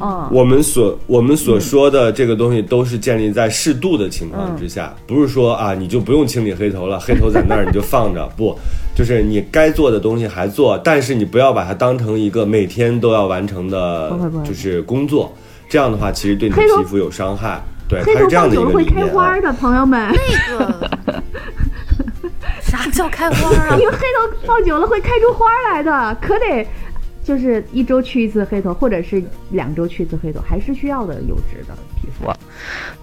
[0.00, 8.58] 嗯，我们所我们所说的这个东西都是建立在适度的情况之下，不是说啊你就不用清理黑头了， 黑头在那儿你就放着，不，
[8.94, 15.32] 就是你该做的东西还做，但是你不要把它当成一个每天都要完成的不会不会，就是工作，
[15.68, 17.60] 这样的话其实对你的皮肤有伤害。
[17.88, 19.40] 对，黑头它是这样的一放久会个理念啊开花。
[19.40, 20.14] 的，朋友们。
[20.48, 20.90] 那个
[22.62, 23.84] 啥叫开花啊因？
[23.84, 26.64] 为黑头放久了会开出花来的，可得
[27.30, 32.28] 就是一周去一次黑头，或者是两周去一次黑头，还是需要的油脂的皮肤。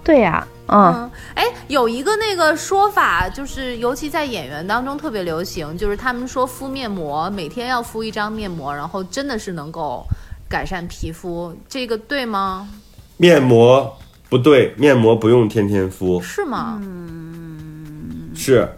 [0.04, 10.04] 对呀、嗯，嗯，哎，有一个那个说法，就是尤其在演员当中特别流行，就是他们说敷面膜，每天要敷一张面膜，然后真的是能够
[10.46, 12.68] 改善皮肤，这个对吗？
[13.16, 13.90] 面膜
[14.28, 16.78] 不对，面膜不用天天敷，是吗？
[16.82, 18.68] 嗯是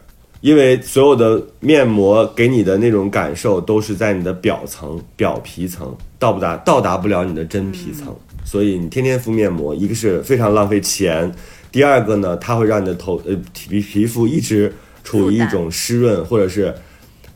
[0.40, 8.14] 因为所有的面膜给你的那种感受都是在你的表层、表皮层，到不达到达不了你的真皮层，
[8.44, 11.30] 所以你天天敷面膜，一个是非常浪费钱，
[11.70, 14.72] 第二个呢，它会让你的头呃皮皮肤一直
[15.04, 16.74] 处于一种湿润，或者是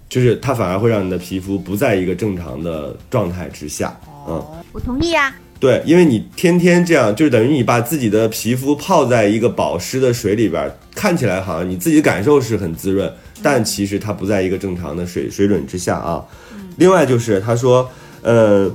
[0.08, 3.94] 就是它反而会让你的皮肤不在一个正常的状态之下，
[4.26, 4.42] 嗯。
[4.72, 5.08] 我同意。
[5.08, 13.10] 意呀、对，因为你天天这样，就是等于你把自己的皮肤泡在一个保湿的水里边儿，看起来好像你自己感受是很滋润，
[13.42, 16.22] 但其实它不在一个正常的水水准之下啊。
[16.76, 17.88] 另外就是他说，
[18.20, 18.70] 呃，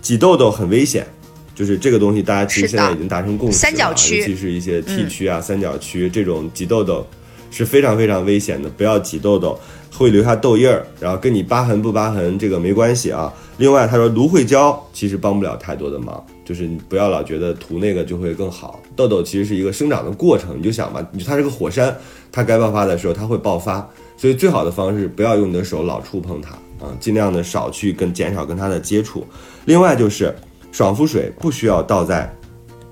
[0.00, 1.06] 挤痘痘很危险，
[1.54, 4.20] 就是这个东西大家其实现在已经达成共识三角区。
[4.20, 7.06] 尤其是一些 T 区啊、三角区这种挤痘痘
[7.50, 9.58] 是非常非常危险的，不要挤痘痘，
[9.92, 13.32] 会留下痘印儿，然后跟你疤痕不疤痕这个没关系啊。
[13.56, 18.80] 另外，他说芦荟胶其实帮不了太多的忙，就是你不要老觉得涂那个就会更好。
[18.94, 21.96] 痘痘其实是一个生长的过程，你就想吧，你它是个火山，
[22.30, 26.50] 它该爆发的时候它会爆发，所以最好的方式不要用你的手老触碰它
[26.84, 29.26] 啊，尽量的少去跟减少跟它的接触。
[29.64, 30.34] 另外就是
[30.70, 32.32] 爽肤水不需要倒在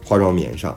[0.05, 0.77] 化妆棉上。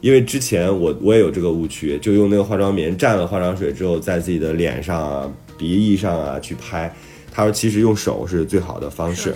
[0.00, 6.92] 因为之前我我也有这个误区，就用那个化妆棉蘸了化妆水之后，在自己的脸上啊、鼻翼上啊去拍。
[7.32, 9.34] 他说，其实用手是最好的方式。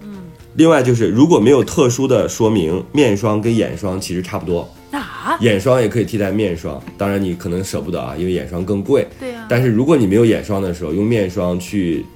[0.00, 0.22] 嗯，
[0.54, 6.80] 另外就是，如果没有特殊的说明，面霜跟眼霜其实差不多，啊，眼霜也可以替代面霜。
[6.96, 9.06] 当然你可能舍不得啊，因为眼霜更贵。
[9.18, 12.06] 对啊、但是如果你没有眼霜的时候，用面霜去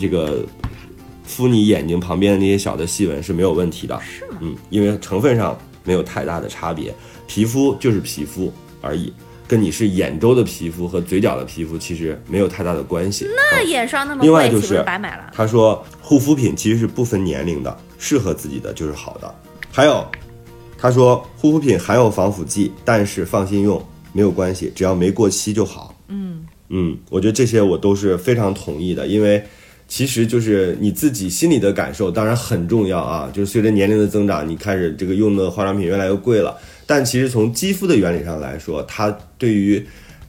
[0.00, 0.44] 这个
[1.22, 3.98] 敷你眼睛旁边的那些小的细纹是没有问题的。
[4.00, 4.38] 是吗？
[4.40, 6.92] 嗯，因为成分上没有太大的差别，
[7.28, 9.12] 皮肤就是皮肤而已。
[9.46, 13.28] 跟你是眼周的皮肤和嘴角的皮肤其实没有太大的关系。
[13.36, 15.30] 那眼霜那么贵，岂不另外就是是白买了？
[15.34, 19.32] 他说护肤品其实是不分年龄的，适合自己的就是好的。
[19.70, 20.04] 还有，
[20.78, 25.94] 他说护肤品含有防腐剂，但是放心用，没有关系，只要没过期就好。
[26.08, 29.44] 嗯嗯，我觉得这些我都是非常同意的，因为
[29.86, 33.30] 其实就是你自己心里的感受，当然很重要啊。
[33.32, 36.56] 就是随着年龄的增长，你开始这个用的化妆品越来越贵了，
[36.86, 39.86] 但其实从肌肤的原理上来说，它对于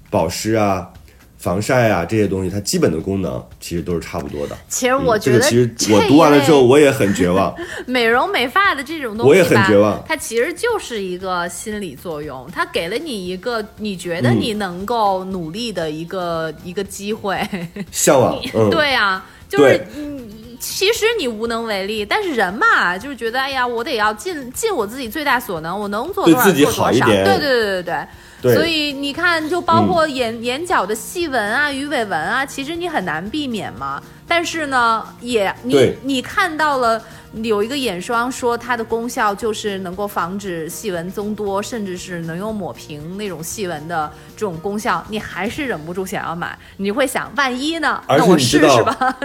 [0.10, 0.90] 保湿啊。
[1.38, 4.58] 防晒啊，这些东西它基本的功能其实都是差不多的。
[4.68, 7.54] 其实我觉得嗯这个其实我读完了之后，我也很绝望。
[7.86, 17.40] 美容美发的这种东西吧，我也很绝望它其实就是一个心理作用，它给了你一个你觉得嗯你能够努力的一个、一个机会。
[17.92, 19.24] 向往，嗯，对啊，
[19.56, 20.28] 就是对嗯，
[20.60, 27.06] 其实你无能为力，但是人嘛，就是觉得哎呀，我得要尽尽我自己最大所能，我能做多少做多少。
[27.06, 28.08] 对对对对对。
[28.54, 34.02] 所以你看，就包括眼、眼角的细纹啊、鱼尾纹啊，其实你很难避免嘛。
[34.28, 37.02] 但是呢，也你你看到了
[37.44, 46.58] 有一个眼霜说它的功效就是能够防止细纹增多，甚至是能用抹平那种细纹的这种功效，你还是忍不住想要买。
[46.78, 48.02] 你会想，万一呢？
[48.08, 49.18] 而且那我试你知道试吧。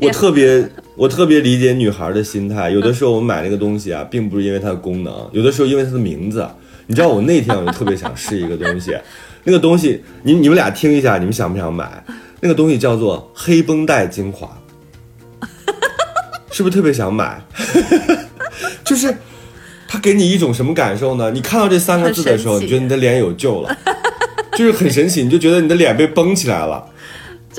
[0.00, 2.70] 我特别，我特别理解女孩的心态。
[2.70, 6.48] 有的时候我买那个东西啊，并不是因为它的功能，有的时候因为它的名字。
[6.86, 8.96] 你知道，我那天我就特别想试一个东西，
[9.44, 12.02] 那个东西，你你们俩听一下，你们想不想买？
[12.40, 14.50] 那个东西叫做黑绷带精华，
[16.60, 17.42] 是不是特别想买？
[18.84, 19.16] 就是
[19.88, 21.30] 它给你一种什么感受呢？
[21.30, 23.74] 你看到这三个字的时候，你觉得你的脸有救了，
[24.52, 26.84] 就是很神奇，你就觉得你的脸被绷起来了。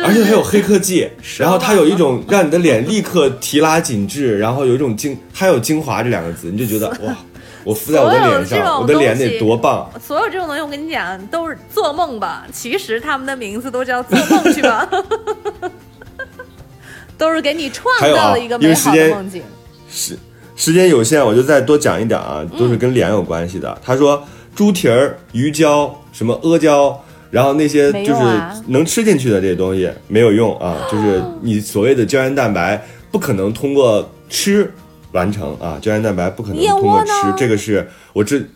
[0.03, 7.17] 而且它有黑科技， 然后它有一种让你的脸立刻提拉紧致，然后有一种精，还有精华这两个字，你就觉得哇，
[7.63, 9.89] 我敷在我的脸上，我的脸得多棒！
[9.99, 12.45] 所有这种东西，我跟你讲，都是做梦吧。
[12.53, 14.87] 其实他们的名字都叫做梦去吧，
[17.21, 19.43] 都是给你创造了一个美好的梦境。
[19.87, 20.17] 时
[20.55, 23.79] 时间有限，我就再多讲一点啊，都是跟脸有关系的。
[23.85, 26.99] 他说猪蹄儿、鱼胶、什么阿胶，
[27.29, 28.21] 然后那些就是
[28.65, 34.73] 能吃进去的这些东西没有用啊，就是你所谓的胶原蛋白不可能通过吃
[35.11, 38.49] 完成啊，胶原蛋白不可能通过吃，这个是我之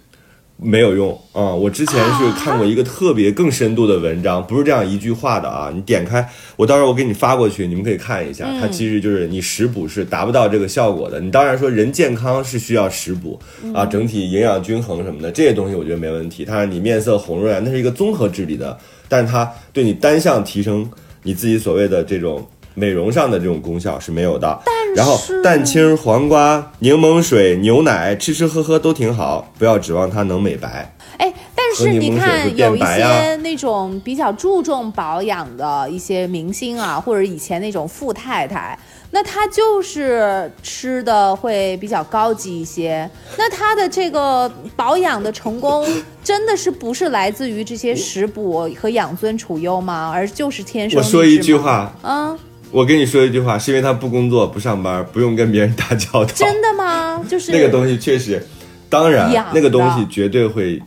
[0.58, 5.70] 没有用啊、我之前是看过一个特别更深度的文章，不是这样一句话的啊。
[5.74, 6.26] 你点开，
[6.56, 8.45] 我到时候我给你发过去，你们可以看一下。
[8.60, 11.20] 它其实就是你食补是达不到这个效果的。
[11.20, 13.38] 你当然说人健康是需要食补
[13.74, 16.45] 啊，整体营养均衡什么的这些东西我觉得没问题。
[16.45, 18.78] 它让你面色红润，那是一个综合治理的，
[19.10, 20.89] 但是它对你单项提升
[21.24, 22.45] 你自己所谓的这种。
[22.78, 24.60] 美容上的这种功效是没有的，
[24.96, 30.91] 然后蛋清、黄瓜、柠檬水、牛奶，吃吃喝喝都挺好，不要指望它能美白。
[31.18, 38.78] 哎，但是你看有一些那种比较注重保养的一些明星啊，或者以前那种富太太，
[39.12, 43.10] 那她就是吃的会比较高级一些。
[43.38, 45.88] 那她的这个保养的成功，
[46.22, 50.12] 真的是不是来自于这些食补和养尊处优吗？
[50.14, 52.38] 而就是天生我说一句话，嗯，
[52.72, 56.32] 我跟你说一句话，是因为他不工作、不上班，不用跟别人打交道。
[56.34, 57.24] 真的吗？
[57.30, 58.45] 就是那个东西确实，
[58.89, 60.82] 当然那个东西绝对会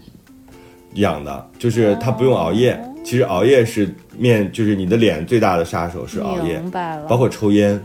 [0.94, 2.72] 养的，就是他不用熬夜。
[2.72, 7.80] 哦其实熬夜是面，就是你的脸最大的杀手是熬夜明，白了，包括抽烟，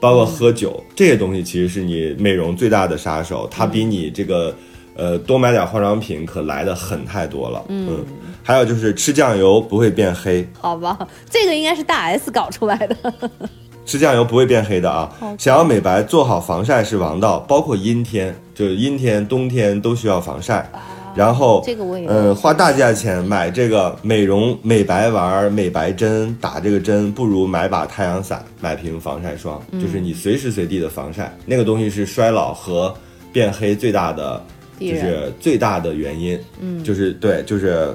[0.00, 3.48] 包括喝酒、这些东西，其实是你美容最大的杀手。
[3.52, 4.52] 它比你这个
[4.96, 7.64] 呃多买点化妆品可来的狠太多了。
[7.68, 8.04] 嗯，
[8.46, 10.96] 还有就是吃酱油不会变黑，好吧，
[11.30, 12.96] 这个应该是大 S 搞出来的。
[13.86, 15.10] 吃酱油不会变黑的啊！
[15.38, 20.70] 想要美白，做好防晒是王道，包括阴天，就是阴天、冬天都需要防晒。
[21.14, 31.30] 然后，这个我也嗯，花大价钱买这个美容美白丸、美白针，打这个针不如买把太阳伞，买瓶防晒霜，嗯就是你随时随地的防晒。
[31.44, 32.92] 那个东西是衰老和
[33.32, 34.42] 变黑最大的，
[34.80, 36.40] 就是最大的原因。
[36.58, 37.94] 嗯，就是对，就是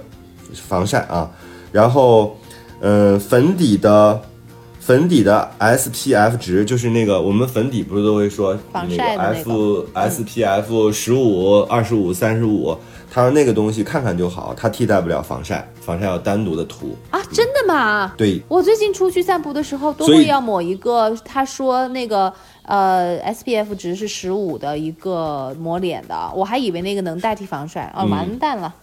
[0.54, 1.30] 防晒啊。
[1.72, 2.38] 然后，
[2.82, 4.22] 嗯，粉底的。
[4.80, 12.76] 粉底的 SPF 值就是那个我们粉底不是都会说防那个晒的那 F SPF 十五、二十五、三十五，
[13.12, 16.98] 他说那个东西看看就好，它替代不了防晒，防晒要单独的涂。
[17.12, 18.16] 啊，真的吗？
[18.18, 22.34] 对，我最近出去散步的时候，都会要抹一个，他说那个
[22.64, 28.74] 呃 SPF 值是十五的一个抹脸的，我还以为那个能代替防晒，哦，嗯完蛋了。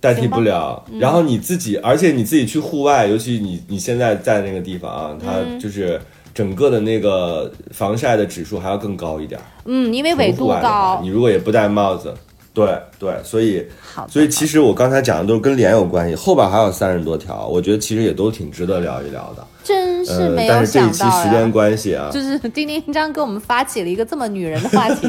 [0.00, 0.82] 代替不了。
[0.98, 6.00] 然后你自己，而且你自己去户外，尤其你你现在在那个地方啊，它就是
[6.34, 9.40] 整个的那个防晒的指数还要更高一点。
[9.64, 12.14] 嗯，因为纬度高你，如果也不戴帽子，
[12.54, 19.46] 对对，所以好，所以其实我刚才讲的都是跟脸有关系，后边还有三十多条，我觉得其实也都挺值得聊一聊的。
[19.64, 21.52] 真是呃，没有但是这一期时间。
[21.52, 25.08] 关系啊，就是丁丁张给我们发起了一个这么女人的话题，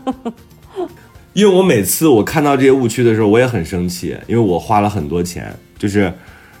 [1.32, 6.12] 因为我每次我看到这些误区的时候，我也很生气，因为我花了很多钱，就是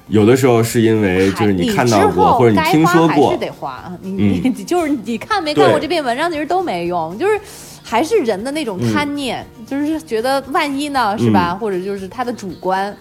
[0.08, 7.40] 有的时候是因为就是你看到过或者你听说过还是，得花，你你你就是你看没看过这篇文章，其实都没用，就是
[7.82, 11.54] 还是人的那种贪念，就是觉得万一呢，是吧？
[11.54, 12.96] 或者就是他的主观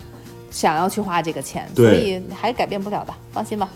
[0.50, 3.70] 想要去花这个钱，所以还是改变不了的，放心吧。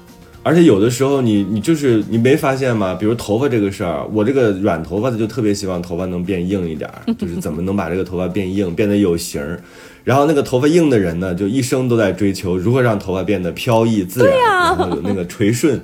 [0.43, 2.93] 而且有的时候你你就是你没发现吗？
[2.93, 9.59] 比如头发这个事儿，我这个软头发的就特别希望头发能变硬一点儿， 就是怎么能把这个头发变硬，变得有型儿。
[10.03, 15.79] 然后那个头发硬的人呢，就一生都在追求如何让头发变得飘逸自然，然后有那个垂顺。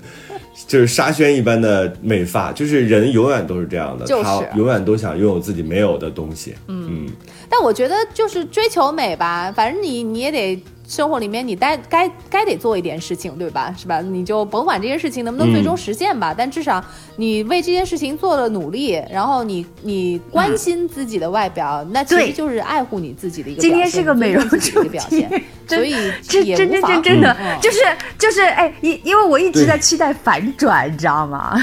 [0.67, 6.53] 就是沙宣一般的美发，就是人永远都是这样的，就是他永远都想拥有自己没有的东西。
[6.67, 7.07] 嗯
[7.49, 13.73] 但我觉得就是追求美吧，反正你你也得生活里面你该该该得做一点事情，对吧？
[13.77, 14.01] 是吧？
[14.01, 16.83] 你就甭管这件事情能不能最终实现吧，但至少
[17.15, 24.43] 你为这件事情做了努力，然后你你关心自己的外表，那其实就是爱护你自己的一个今天表现是个美容
[24.89, 25.29] 表现，
[25.67, 25.93] 所以
[26.27, 27.77] 这真真也无妨真真的、嗯就是
[28.17, 31.55] 就是哎，因因为我一直在期待反转，你知道吗？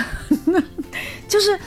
[1.29, 1.59] 就是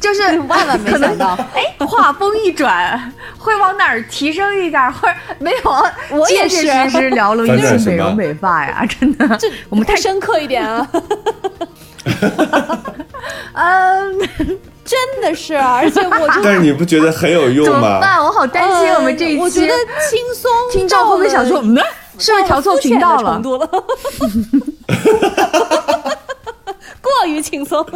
[0.00, 5.86] 就是 万万没想到，哎，话锋一转，会往哪儿提升一点儿，或者没有，
[6.18, 9.36] 我也结是结实实聊了一反转什么期美容美发呀，真的。
[9.36, 10.88] 这我们太深刻一点啊
[13.52, 14.18] 嗯，
[14.84, 18.00] 真的是，而且我就但是你不觉得很有用怎么吗？
[18.00, 18.18] 办？
[18.24, 19.74] 我好担心我们这一期，呃我觉得
[20.08, 21.62] 轻松听众会不会想说，
[22.18, 23.58] 是不是调错频道了到了肤？
[23.58, 23.68] 浅的
[24.18, 24.96] 程度了
[27.02, 27.84] 过于轻松。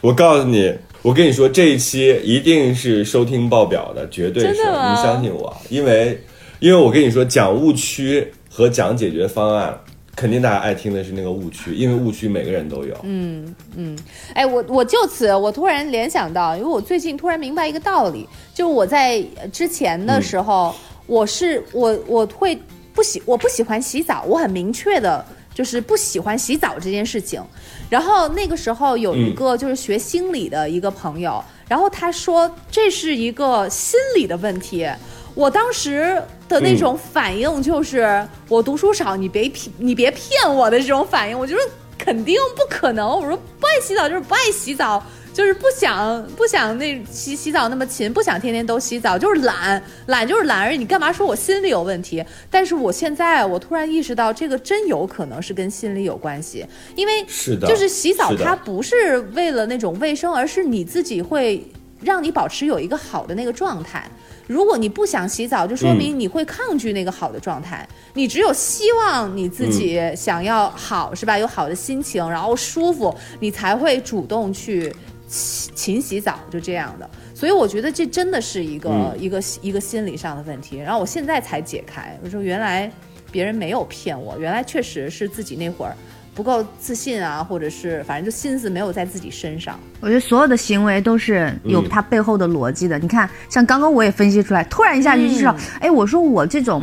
[0.00, 6.20] 我告诉你，我跟你说，这一期一定是收听爆表的，绝对是，你相信我，因为
[6.60, 9.76] 因为我跟你说，讲误区和讲解决方案，
[10.14, 12.96] 肯定大家爱听的是那个误区，因为误区每个人都有。
[13.02, 13.98] 嗯嗯，
[14.34, 20.74] 哎，我我就此我突然联想到，因为我最近突然明白一个道理，就我在呃之前的时候，
[21.06, 22.56] 我是我我会
[22.94, 25.24] 不喜我不喜欢洗澡，我很明确的。
[25.54, 27.40] 就是不喜欢洗澡这件事情，
[27.88, 34.86] 然后那个时候有一个就是学心理的一个朋友，然后他说这是一个心理的问题。
[35.34, 41.60] 我当时的那种反应就是，我读书少，你别骗你别骗我的这种反应，我觉得
[41.98, 43.08] 肯定不可能。
[43.08, 45.02] 我说不爱洗澡就是不爱洗澡，
[45.34, 50.78] 就是不想不想那洗洗澡那么勤，不想天天都洗澡，就是懒，懒就是懒而已。
[50.78, 52.24] 你干嘛说我心理有问题？
[52.48, 56.64] 但是我现在我突然意识到，这个真有可能是跟心理有关系，
[56.94, 61.66] 因为是的就是洗澡它不是为了那种卫生，而是你自己会
[62.00, 64.08] 让你保持有一个好的那个状态。
[64.46, 67.88] 如果你不想洗澡，就说明你会抗拒那个好的状态。
[68.12, 71.36] 你只有希望你自己想要好，是吧？
[71.38, 74.94] 有好的心情，然后舒服，你才会主动去
[75.26, 77.08] 勤勤洗澡，就这样的。
[77.34, 80.78] 所以我觉得这真的是一个、嗯一个一个心理上的问题。
[80.78, 82.90] 然后我现在才解开，我说原来
[83.30, 85.96] 别人没有骗我，原来确实是自己那会儿
[86.34, 89.78] 不够自信啊，或者是反正就心思没有在自己身上。
[90.00, 92.98] 我觉得所有的行为都是有嗯它背后的逻辑的。
[92.98, 96.82] 你看，像刚刚我也分析出来，突然一下就知道，哎、我说我这种。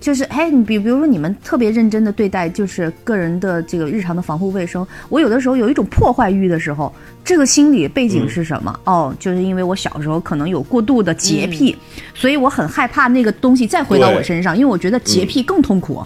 [0.00, 4.86] 就是，哎，你比比如说你们特别认真的对待，就是个人的这个日常的防护卫生。
[5.08, 6.92] 我有的时候有一种破坏欲的时候，
[7.24, 8.78] 这个心理背景是什么？
[8.84, 11.74] 哦，就是因为我小时候可能有过度的洁癖，
[12.14, 16.04] 所以我很害怕那个东西再回到我身上，因为我觉得洁癖更痛苦。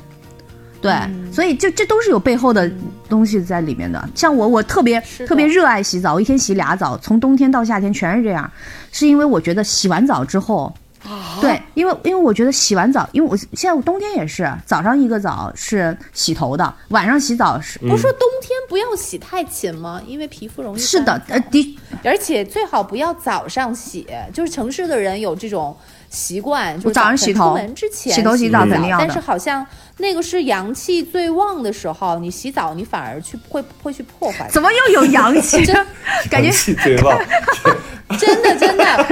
[0.80, 0.92] 对，
[1.32, 2.70] 所以这这都是有背后的
[3.08, 4.08] 东西在里面的。
[4.14, 8.48] 像我，我特别特别热爱洗澡，我一天洗俩澡，从冬天到夏天全是这样，
[8.92, 10.72] 是因为我觉得洗完澡之后。
[11.40, 20.00] 对，因为因为我觉得洗完澡，因为我现在我冬天也是早上一个澡是洗头的，晚上洗澡是、不是说冬天不要洗太勤吗？
[20.06, 25.76] 因为皮肤容易是的，呃燥的而且最好不要早上洗，就是城市的人有这种
[26.10, 29.66] 习惯，就早上洗头出门之前洗头洗澡澡肯定要的但是好像
[29.98, 34.48] 那个是阳气最旺的时候，你洗澡你反而去会会去破坏。
[34.50, 35.64] 怎么又有阳气？
[36.30, 37.18] 感觉阳气最旺。
[38.18, 39.06] 真的真的，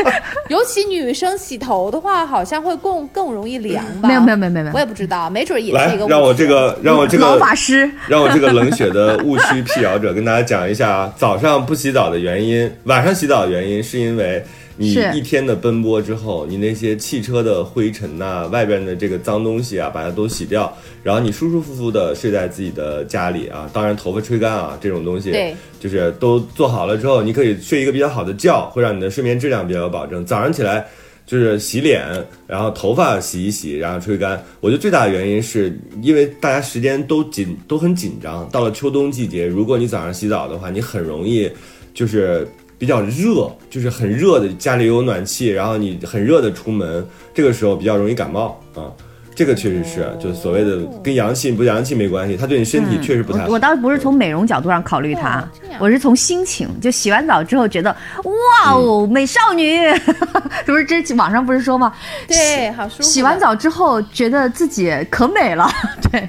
[0.49, 4.09] 尤其女生洗头的话，好像会更更容易凉吧？
[4.09, 14.42] 没有没有没有没有我也不知道，没准也是一个，误让我这个，让我这老个法师让我这个冷血的误区辟谣者跟大家讲一下啊，早上不洗澡的原因，晚上洗澡的原因是因为
[14.77, 20.70] 你一天的奔波之后，你那些汽车的灰尘呐、外边的这个脏东西啊，把它都洗掉，
[21.03, 30.24] 然后你舒舒服服的睡在自己的家里啊，当然头发吹干啊，这种东西，对，就是都做好了之后，你可以睡一个比较好的觉，会让你的睡眠质量比较有保证。
[30.27, 30.87] 早上起来
[31.27, 32.05] 就是洗脸，
[32.47, 34.41] 然后头发洗一洗，然后吹干。
[34.61, 38.49] 我觉得最大的原因是因为大家时间都紧，都很紧张。
[38.51, 41.51] 到了秋冬季节，如果你早上洗澡的话，你很容易
[41.95, 42.47] 就是
[42.79, 48.91] 比较热，就是很热的，家里有暖气，然后你很热的出门，这个时候比较容易感冒啊。
[49.35, 53.49] 这个确实是，就是所谓的跟阳气不阳气没关系，它对你身体确实不太好。
[53.49, 55.47] 我我倒不是从美容角度上考虑它
[55.79, 59.79] 我是从心情，就洗完澡之后觉得哇哦，美少女，
[60.64, 61.93] 不是这网上不是说吗？
[62.27, 63.03] 对，好舒服。
[63.03, 65.70] 洗完澡之后觉得自己可美了，
[66.11, 66.27] 对，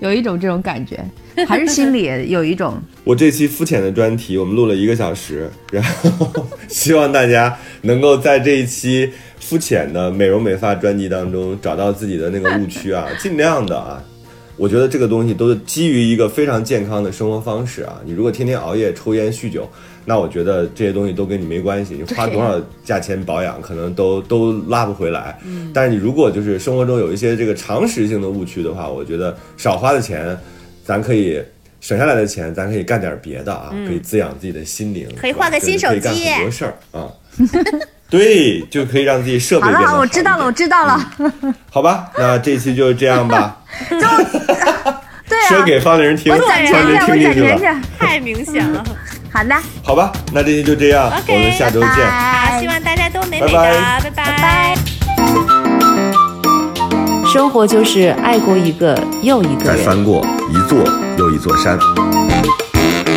[0.00, 0.98] 有一种这种感觉，
[1.46, 2.74] 还是心里有一种
[3.04, 14.02] 我这期肤浅的专题，我们录了一个小时，然后 希望大家能够在这一期肤浅的美容美发专辑当中找到自己的那个误区啊，尽量的啊。
[14.58, 18.00] 我觉得这个东西都是基于一个非常健康的生活方式啊。
[18.06, 19.68] 你如果天天熬夜、抽烟、酗酒，
[20.06, 21.92] 那我觉得这些东西都跟你没关系。
[21.92, 25.38] 你花多少价钱保养，可能都都拉不回来。
[25.74, 30.34] 但是你如果就是生活中有一些这个常识性的误区的话，我觉得少花的钱，
[30.86, 31.42] 咱可以
[31.80, 37.08] 省下来的钱，咱可以干点别的啊，可以滋养自己的心灵，可以换个新手机可以干很多事儿啊。
[38.08, 41.12] 对，就可以让自己设备好了，变得好，我知道了，我知道了，
[41.68, 43.60] 好吧，那这期就这样吧。
[43.90, 43.98] 就
[45.28, 47.48] 对说啊，给方玲听，我攒钱方玲去，我听进去了。
[47.48, 48.84] 攒钱去，太明显了。
[49.32, 51.90] 好的，好吧，那这期就这样我们下周见。
[51.90, 55.55] 好，希望大家都美美的，拜拜拜。
[57.26, 59.76] 生活就是爱过一个又一个人。
[59.76, 60.78] 再翻过一座
[61.18, 61.76] 又一座山。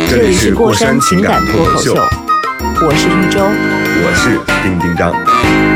[0.08, 3.40] 这里是过山情感脱口秀，我是一周。
[4.02, 5.69] 我是丁丁张。